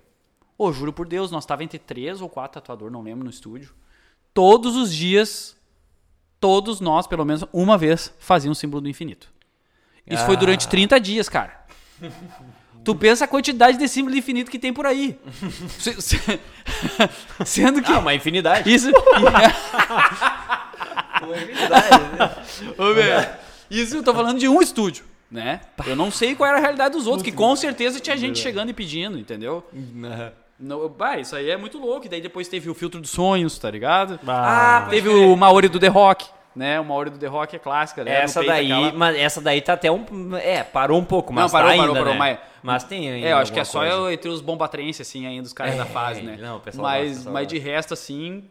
[0.57, 3.75] Ô, juro por Deus, nós tava entre três ou quatro tatuadores, não lembro, no estúdio.
[4.33, 5.60] Todos os dias,
[6.41, 9.29] todos nós, pelo menos uma vez, fazíamos o símbolo do infinito.
[10.07, 11.61] Isso foi durante 30 dias, cara.
[12.83, 15.19] Tu pensa a quantidade de símbolo infinito que tem por aí.
[15.79, 16.41] Se- se-
[17.45, 17.93] Sendo que.
[17.93, 18.73] Ah, uma infinidade.
[18.73, 18.91] Isso.
[21.23, 21.89] uma infinidade.
[22.19, 22.35] né?
[22.79, 23.27] Ô, meu,
[23.71, 25.61] Isso eu tô falando de um estúdio, né?
[25.87, 28.71] Eu não sei qual era a realidade dos outros, que com certeza tinha gente chegando
[28.71, 29.65] e pedindo, entendeu?
[30.61, 32.07] Não, bah, isso aí é muito louco.
[32.07, 34.21] E daí depois teve o filtro dos sonhos, tá ligado?
[34.29, 36.79] Ah, teve o Maori do The Rock, né?
[36.79, 38.23] O Maori do The Rock é clássica, né?
[38.23, 40.05] Essa peito, daí, aquela- mas essa daí tá até um.
[40.37, 42.19] É, parou um pouco, mas Não, parou, tá parou, ainda, parou, né?
[42.19, 43.27] mas- Mas tem ainda.
[43.27, 44.13] É, eu acho que é só coisa.
[44.13, 46.37] entre os bombatrenses, assim, ainda, os caras É, da fase, né?
[46.39, 48.45] não, pessoal mas, gosta, mas de resto, assim,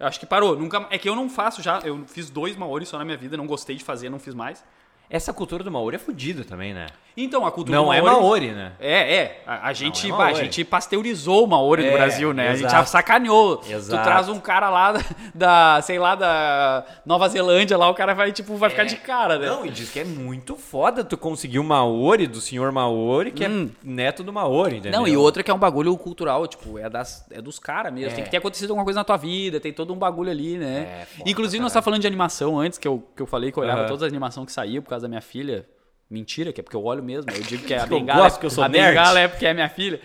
[0.00, 0.56] eu acho que parou.
[0.58, 3.36] Nunca, é que eu não faço já, eu fiz dois Maori só na minha vida,
[3.36, 4.64] não gostei de fazer, não fiz mais.
[5.08, 6.86] Essa cultura do Maori é fodida também, né?
[7.16, 8.20] Então, a cultura Não é Maori...
[8.20, 8.72] Maori, né?
[8.80, 9.42] É, é.
[9.46, 12.48] A, a gente, é a gente pasteurizou o Maori É, no Brasil, né?
[12.48, 12.74] A gente exato.
[12.76, 13.62] já sacaneou.
[13.68, 14.02] Exato.
[14.02, 14.94] Tu traz um cara lá
[15.34, 19.38] da, sei lá, da Nova Zelândia, lá o cara vai, tipo, vai ficar de cara,
[19.38, 19.46] né?
[19.46, 23.46] Não, e diz que é muito foda tu conseguir o Maori do senhor Maori, que
[23.46, 23.70] Hum.
[23.84, 25.00] é neto do Maori, entendeu?
[25.00, 28.12] Não, e outra que é um bagulho cultural, tipo, é, das, é dos caras mesmo.
[28.12, 28.14] É.
[28.14, 31.00] Tem que ter acontecido alguma coisa na tua vida, tem todo um bagulho ali, né?
[31.02, 33.58] É, foda Inclusive, nós tá falando de animação antes, que eu, que eu falei que
[33.58, 33.88] eu olhava Aham.
[33.88, 35.66] todas as animações que saíam por causa da minha filha.
[36.12, 37.30] Mentira, que é porque eu olho mesmo.
[37.32, 38.22] Eu digo que é a Eu bengala.
[38.24, 38.88] gosto, que eu sou a nerd.
[38.94, 40.00] bengala é porque é minha filha.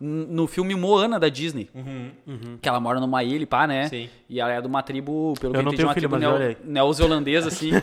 [0.00, 1.70] N- no filme Moana da Disney.
[2.60, 3.84] Que ela mora numa ilha, e pá, né?
[3.84, 4.10] Uhum, Sim.
[4.28, 6.08] E ela é de uma tribo, pelo Eu que não eu entendi, tenho uma filho,
[6.08, 7.70] tribo neo, neozelandesa, assim.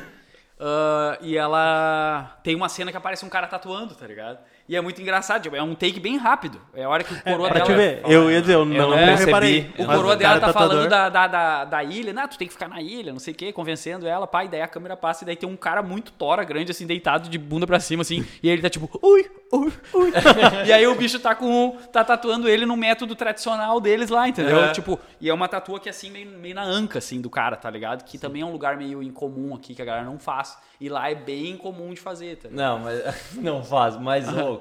[0.61, 4.39] Ah, e ela tem uma cena que aparece um cara tatuando, tá ligado?
[4.69, 6.61] E é muito engraçado, tipo, é um take bem rápido.
[6.75, 7.71] É a hora que o coroa Pra dela.
[7.71, 9.25] te ver, eu ia dizer, eu não, não percebi.
[9.25, 9.73] reparei.
[9.79, 12.27] O coroa dela tá tatuador- falando da, da, da, da ilha, né?
[12.27, 14.67] Tu tem que ficar na ilha, não sei o quê, convencendo ela, e daí a
[14.67, 17.79] câmera passa, e daí tem um cara muito tora, grande, assim, deitado de bunda pra
[17.79, 20.13] cima, assim, e ele tá tipo, ui, ui, ui.
[20.67, 21.75] e aí o bicho tá com.
[21.91, 24.65] tá tatuando ele no método tradicional deles lá, entendeu?
[24.65, 24.71] É.
[24.71, 27.71] Tipo, e é uma tatua que assim, meio, meio na anca, assim, do cara, tá
[27.71, 28.03] ligado?
[28.03, 30.55] Que também é um lugar meio incomum aqui, que a galera não faz.
[30.79, 32.65] E lá é bem comum de fazer, tá ligado?
[32.65, 34.58] Não, mas não faz, mas ô,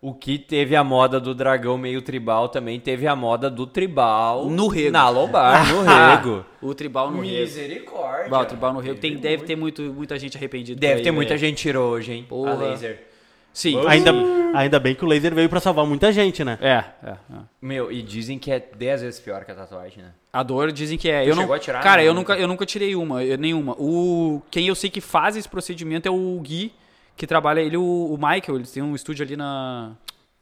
[0.00, 4.46] o que teve a moda do dragão meio tribal também teve a moda do tribal
[4.48, 4.92] No rego.
[4.92, 6.44] Na lombar, no rego.
[6.62, 7.40] O tribal no rego.
[7.40, 8.28] Misericórdia.
[8.28, 8.98] Bah, o tribal no rego.
[9.00, 9.46] Tem, deve muito.
[9.46, 10.78] ter muito, muita gente arrependida.
[10.78, 11.40] Deve aí, ter muita velho.
[11.40, 12.24] gente tirou hoje, hein?
[12.28, 12.52] Porra.
[12.52, 13.06] A laser.
[13.52, 13.84] Sim.
[13.88, 14.12] Ainda,
[14.54, 16.56] ainda bem que o laser veio pra salvar muita gente, né?
[16.60, 17.16] É, é, é.
[17.60, 20.10] Meu, e dizem que é 10 vezes pior que a tatuagem, né?
[20.32, 21.24] A dor dizem que é.
[21.24, 22.06] Tu eu não, chegou a tirar, cara, né?
[22.08, 23.72] eu nunca, eu nunca tirei uma, eu- nenhuma.
[23.76, 26.72] O quem eu sei que faz esse procedimento é o Gui,
[27.18, 28.56] que trabalha ele, o, o Michael.
[28.56, 29.92] Eles têm um estúdio ali na,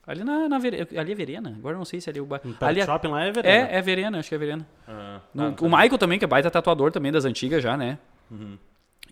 [0.06, 1.54] ali na, na Vere- ali é Verena.
[1.58, 3.32] Agora eu não sei se ali é o ba- Pet ali é, shopping lá é
[3.32, 3.72] vereda.
[3.72, 4.66] é, é Verena, acho que é Verena.
[4.86, 7.98] Ah, No- o Michael também, que é baita tatuador também das antigas já, né?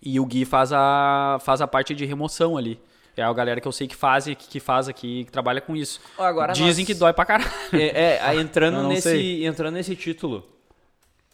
[0.03, 2.79] E o Gui faz a faz a parte de remoção ali.
[3.17, 5.73] É a galera que eu sei que faz, que, que faz aqui, que trabalha com
[5.75, 6.01] isso.
[6.19, 7.49] Agora Dizem nós- que dói pra caralho.
[7.73, 9.45] É, é, entrando, não nesse, sei.
[9.45, 10.45] entrando nesse título,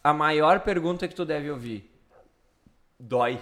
[0.04, 1.90] a maior pergunta que tu deve ouvir:
[3.00, 3.40] dói?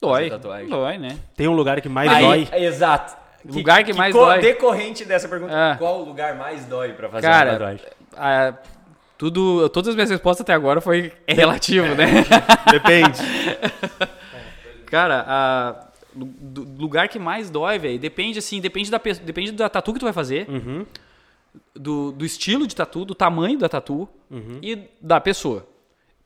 [0.00, 0.30] Dói.
[0.68, 1.18] Dói, né?
[1.36, 2.48] Tem um lugar que mais Aí- dói.
[2.62, 3.16] Exato.
[3.44, 4.40] Lugar que mais co- dói.
[4.40, 5.74] Decorrente dessa pergunta, É.
[5.76, 7.86] qual o lugar mais dói pra fazer Cara, uma tatuagem?
[8.16, 8.54] a-
[9.18, 12.06] tudo, todas as minhas respostas até agora foi é relativo, né?
[12.70, 13.18] Depende.
[14.86, 19.68] Cara, a, do, lugar que mais dói, velho, depende assim, depende da pe- depende da
[19.68, 20.84] tatu que tu vai fazer, Uhum.
[21.74, 24.58] do, do estilo de tatu, do tamanho da tatu Uhum.
[24.62, 25.66] e da pessoa.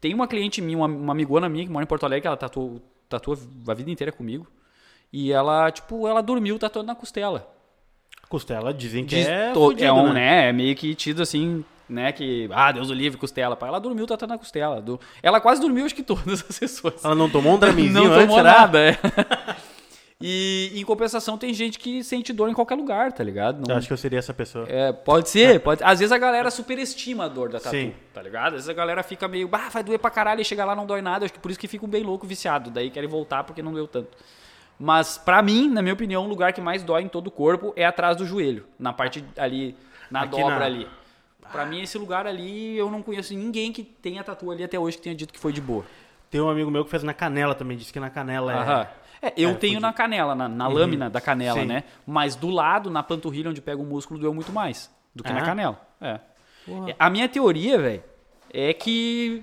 [0.00, 2.36] Tem uma cliente minha, uma, uma amigona minha que mora em Porto Alegre, que ela
[2.36, 2.80] tatua,
[3.18, 3.38] tatua
[3.68, 4.46] a vida inteira comigo.
[5.12, 7.48] E ela, tipo, ela dormiu tatuando na costela.
[8.28, 10.14] Costela dizem que Diz- é fudido, é um, né?
[10.14, 10.48] né?
[10.48, 12.10] É meio que tido assim, né?
[12.10, 13.54] Que, ah, Deus o livre, costela.
[13.54, 13.68] Pá.
[13.68, 14.80] Ela dormiu tatuando na costela.
[14.80, 17.04] Do- Ela quase dormiu, acho que todas as sessões.
[17.04, 18.52] Ela não tomou um draminzinho não antes, tomou será?
[18.60, 18.98] nada, é.
[20.20, 23.56] E em compensação tem gente que sente dor em qualquer lugar, tá ligado?
[23.66, 24.64] Não- Eu acho que eu seria essa pessoa.
[24.68, 27.92] é, pode ser, pode Às vezes a galera superestima a dor da tatu, Sim.
[28.12, 28.46] tá ligado?
[28.48, 30.86] Às vezes a galera fica meio, bah, vai doer pra caralho e chega lá não
[30.86, 31.24] dói nada.
[31.24, 32.70] Acho que por isso que ficam bem louco viciado.
[32.70, 34.16] Daí querem voltar porque não doeu tanto.
[34.78, 37.72] Mas pra mim, na minha opinião, o lugar que mais dói em todo o corpo
[37.76, 39.76] é atrás do joelho, na parte ali,
[40.10, 40.88] na Aqui dobra na- ali.
[41.52, 44.96] Pra mim, esse lugar ali, eu não conheço ninguém que tenha tatu ali até hoje
[44.96, 45.84] que tenha dito que foi de boa.
[46.30, 48.56] Tem um amigo meu que fez na canela também, disse que na canela é.
[48.56, 48.86] Aham.
[49.28, 51.66] É, eu É, tenho na canela, na, na lâmina da canela, Sim.
[51.66, 51.84] né?
[52.06, 55.40] Mas do lado, na panturrilha, onde pega o músculo, doeu muito mais do que na
[55.40, 55.44] Ah.
[55.44, 55.80] canela.
[56.00, 56.20] É.
[56.98, 58.02] A minha teoria, velho,
[58.52, 59.42] é que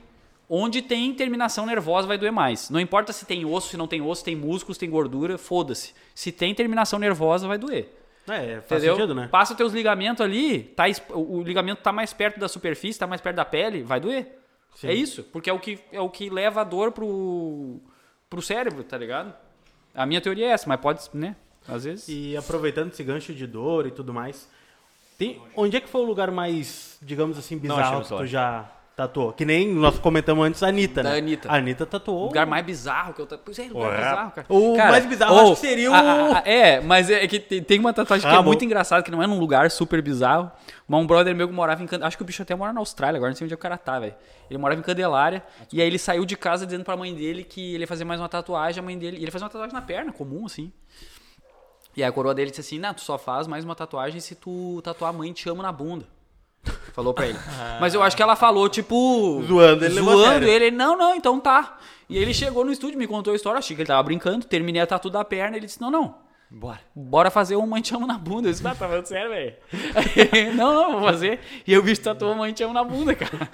[0.49, 2.69] onde tem terminação nervosa vai doer mais.
[2.69, 5.93] Não importa se tem osso, se não tem osso, tem músculos, tem gordura, foda-se.
[6.13, 7.89] Se tem terminação nervosa, vai doer.
[8.27, 8.95] É, faz Entendeu?
[8.95, 9.27] sentido, né?
[9.31, 13.35] Passa teus ligamentos ali, tá, o ligamento tá mais perto da superfície, tá mais perto
[13.37, 14.37] da pele, vai doer.
[14.75, 14.87] Sim.
[14.87, 17.79] É isso, porque é o que, é o que leva a dor pro,
[18.29, 19.33] pro cérebro, tá ligado?
[19.93, 21.35] A minha teoria é essa, mas pode, né?
[21.67, 22.07] Às vezes.
[22.07, 24.47] E aproveitando esse gancho de dor e tudo mais,
[25.17, 28.69] tem, onde é que foi o lugar mais, digamos assim, bizarro achamos que tu já
[28.95, 29.33] tatuou?
[29.33, 31.17] Que nem nós comentamos antes a Anitta, Da né?
[31.17, 31.49] Anitta.
[31.51, 32.23] A Anitta tatuou.
[32.23, 33.25] O lugar mais bizarro que eu.
[33.25, 33.97] ta- Pois é, lugar Ué.
[33.97, 34.47] bizarro, cara.
[34.49, 35.93] O Cara, mais bizarro ou- acho que seria o.
[35.93, 38.43] a- a- a- é, mas é que tem, tem uma tatuagem que é bom.
[38.43, 40.51] muito engraçada, que não é num lugar super bizarro.
[40.87, 42.07] Mas um brother meu que morava em Candelária.
[42.07, 43.77] Acho que o bicho até mora na Austrália, agora não sei onde é o cara
[43.77, 44.13] tá, velho.
[44.49, 45.41] Ele morava em Candelária.
[45.71, 48.19] E aí ele saiu de casa dizendo pra mãe dele que ele ia fazer mais
[48.19, 48.79] uma tatuagem.
[48.81, 49.17] A mãe dele.
[49.17, 50.71] E ele fazia uma tatuagem na perna, comum, assim.
[51.95, 54.35] E aí a coroa dele disse assim: Não, tu só faz mais uma tatuagem se
[54.35, 56.05] tu tatuar a mãe te amo na bunda.
[56.93, 57.39] Falou pra ele.
[57.79, 59.43] Mas eu acho que ela falou, tipo.
[59.47, 60.65] Zoando, ele Zoando ele.
[60.65, 61.77] ele, Não, não, então tá.
[62.09, 63.59] E ele chegou no estúdio, me contou a história.
[63.59, 64.45] Achei que ele tava brincando.
[64.45, 65.57] Terminei a tatu da perna.
[65.57, 66.15] Ele disse: Não, não.
[66.53, 66.81] Bora.
[66.93, 68.49] Bora fazer um mãe te amo na bunda.
[68.49, 69.53] Eu disse, ah, tá falando sério, velho?
[70.53, 71.39] não, não, vou fazer.
[71.65, 73.49] E o bicho tatuou mãe te amo na bunda, cara.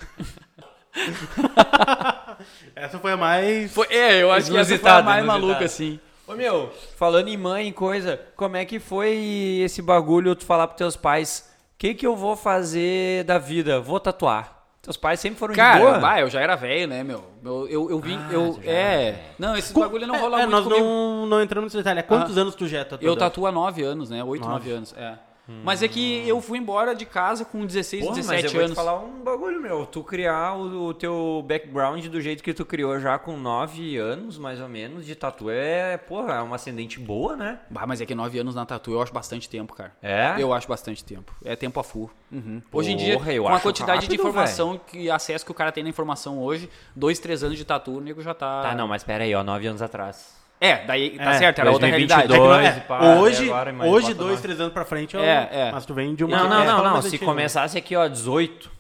[2.75, 3.71] Essa foi a mais.
[3.71, 5.99] Foi, é, eu acho que essa foi a mais maluca, assim.
[6.27, 10.67] Ô meu, falando em mãe e coisa, como é que foi esse bagulho tu falar
[10.67, 13.79] pros teus pais, que que eu vou fazer da vida?
[13.79, 14.55] Vou tatuar.
[14.81, 15.99] Teus pais sempre foram de Cara, boa?
[15.99, 17.21] bah, eu já era velho, né, meu?
[17.43, 18.17] Eu, eu, eu vim.
[18.17, 19.11] Ah, eu, é.
[19.11, 19.17] velho.
[19.37, 20.81] Não, esse Com- bagulho não rola é, muito nós comigo.
[20.85, 21.99] não, não entramos nesse detalhe.
[21.99, 23.07] Há quantos anos tu já é tatuador?
[23.09, 24.23] Eu tatuo há 9 anos, né?
[24.23, 24.71] 8, 9 Nove.
[24.71, 24.93] anos.
[24.97, 25.15] É.
[25.63, 28.61] Mas é que eu fui embora de casa com 16, Porra, mas 17 eu vou
[28.61, 28.71] anos.
[28.71, 29.85] te falar um bagulho, meu.
[29.85, 34.37] Tu criar o, o teu background do jeito que tu criou já com 9 anos,
[34.37, 37.59] mais ou menos, de tatu é, porra, é uma ascendente boa, né?
[37.69, 39.93] Bah, mas é que 9 anos na tatu eu acho bastante tempo, cara.
[40.01, 40.35] É?
[40.37, 41.33] Eu acho bastante tempo.
[41.43, 42.11] É tempo a full.
[42.31, 42.61] Uhum.
[42.71, 45.71] Hoje em dia, eu com a quantidade de rápido, informação e acesso que o cara
[45.71, 48.61] tem na informação hoje, 2, 3 anos de tatu, o nego já tá.
[48.61, 50.36] Tá, não, mas pera aí, ó, 9 anos atrás.
[50.59, 52.29] É, daí tá É, certo, era outra 2022.
[52.29, 52.67] realidade.
[52.67, 54.41] É que Dois, pá, hoje, e agora, mas hoje dois, nós.
[54.41, 55.71] três anos pra frente, eu- É, é.
[55.71, 57.01] mas tu vem de uma Não, não, não, não.
[57.01, 58.71] Se antiga, começasse aqui, ó, 18,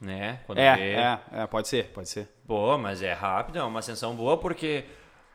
[0.00, 0.40] né?
[0.46, 2.28] Quando É, vê- é, é, pode ser, pode ser.
[2.46, 4.84] Pô, mas é rápido, é uma ascensão boa, porque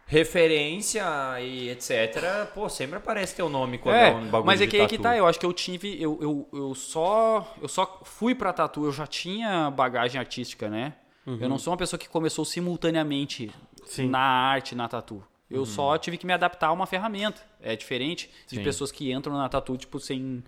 [0.05, 1.03] referência
[1.41, 4.79] e etc, pô, sempre aparece teu nome quando é, É, um bagulho mas é que
[4.79, 8.33] aí que tá, eu acho que eu tive, eu, eu, eu só eu só fui
[8.35, 10.93] pra tatu, eu já tinha bagagem artística, né?
[11.41, 13.51] Eu não sou uma pessoa que começou simultaneamente
[13.85, 14.07] Sim.
[14.09, 15.21] na arte, na tatu.
[15.49, 17.41] Eu só tive que me adaptar a uma ferramenta.
[17.61, 18.63] É diferente de Sim.
[18.63, 20.43] pessoas que entram na tatu, tipo, sem.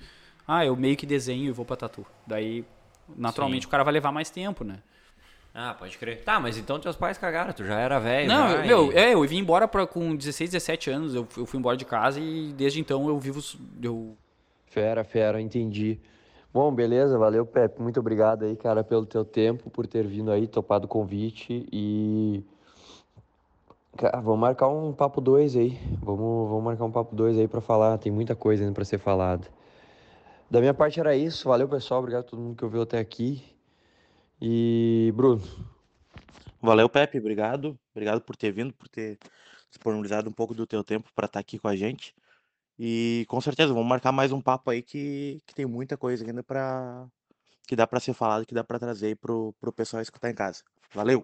[0.48, 2.06] Ah, eu meio que desenho e vou pra tatu.
[2.28, 2.66] Daí,
[3.16, 3.68] naturalmente, Sim.
[3.68, 4.80] o cara vai levar mais tempo, né?
[5.54, 6.24] Ah, pode crer.
[6.24, 8.28] Tá, mas então teus pais cagaram, tu já era velho.
[8.28, 11.16] Não, já, eu, meu, e- é, eu vim embora pra, com 16, 17 anos.
[11.16, 13.42] Eu, eu fui embora de casa e desde então eu vivo.
[13.82, 14.16] Eu,
[14.68, 16.00] Fera, fera, entendi.
[16.54, 17.82] Bom, beleza, valeu, Pepe.
[17.82, 22.44] Muito obrigado aí, cara, pelo teu tempo, por ter vindo aí, topado o convite e.
[23.98, 25.80] Cara, vamos marcar um papo 2 aí.
[26.02, 27.98] Vamos, vamos marcar um papo 2 aí pra falar.
[27.98, 29.48] Tem muita coisa ainda pra ser falada.
[30.50, 31.50] Da minha parte era isso.
[31.50, 32.00] Valeu, pessoal.
[32.00, 33.44] Obrigado a todo mundo que ouviu até aqui.
[34.42, 35.42] E, Bruno,
[36.62, 37.80] Valeu, Pepe, obrigado.
[37.94, 39.18] Obrigado por ter vindo, por ter
[39.70, 42.14] disponibilizado um pouco do teu tempo para estar aqui com a gente.
[42.78, 46.44] E com certeza, vamos marcar mais um papo aí que, que tem muita coisa ainda
[46.44, 47.08] para
[47.68, 50.64] que dá para ser falado, que dá para trazer pro, pro pessoal escutar em casa.
[50.94, 51.24] Valeu!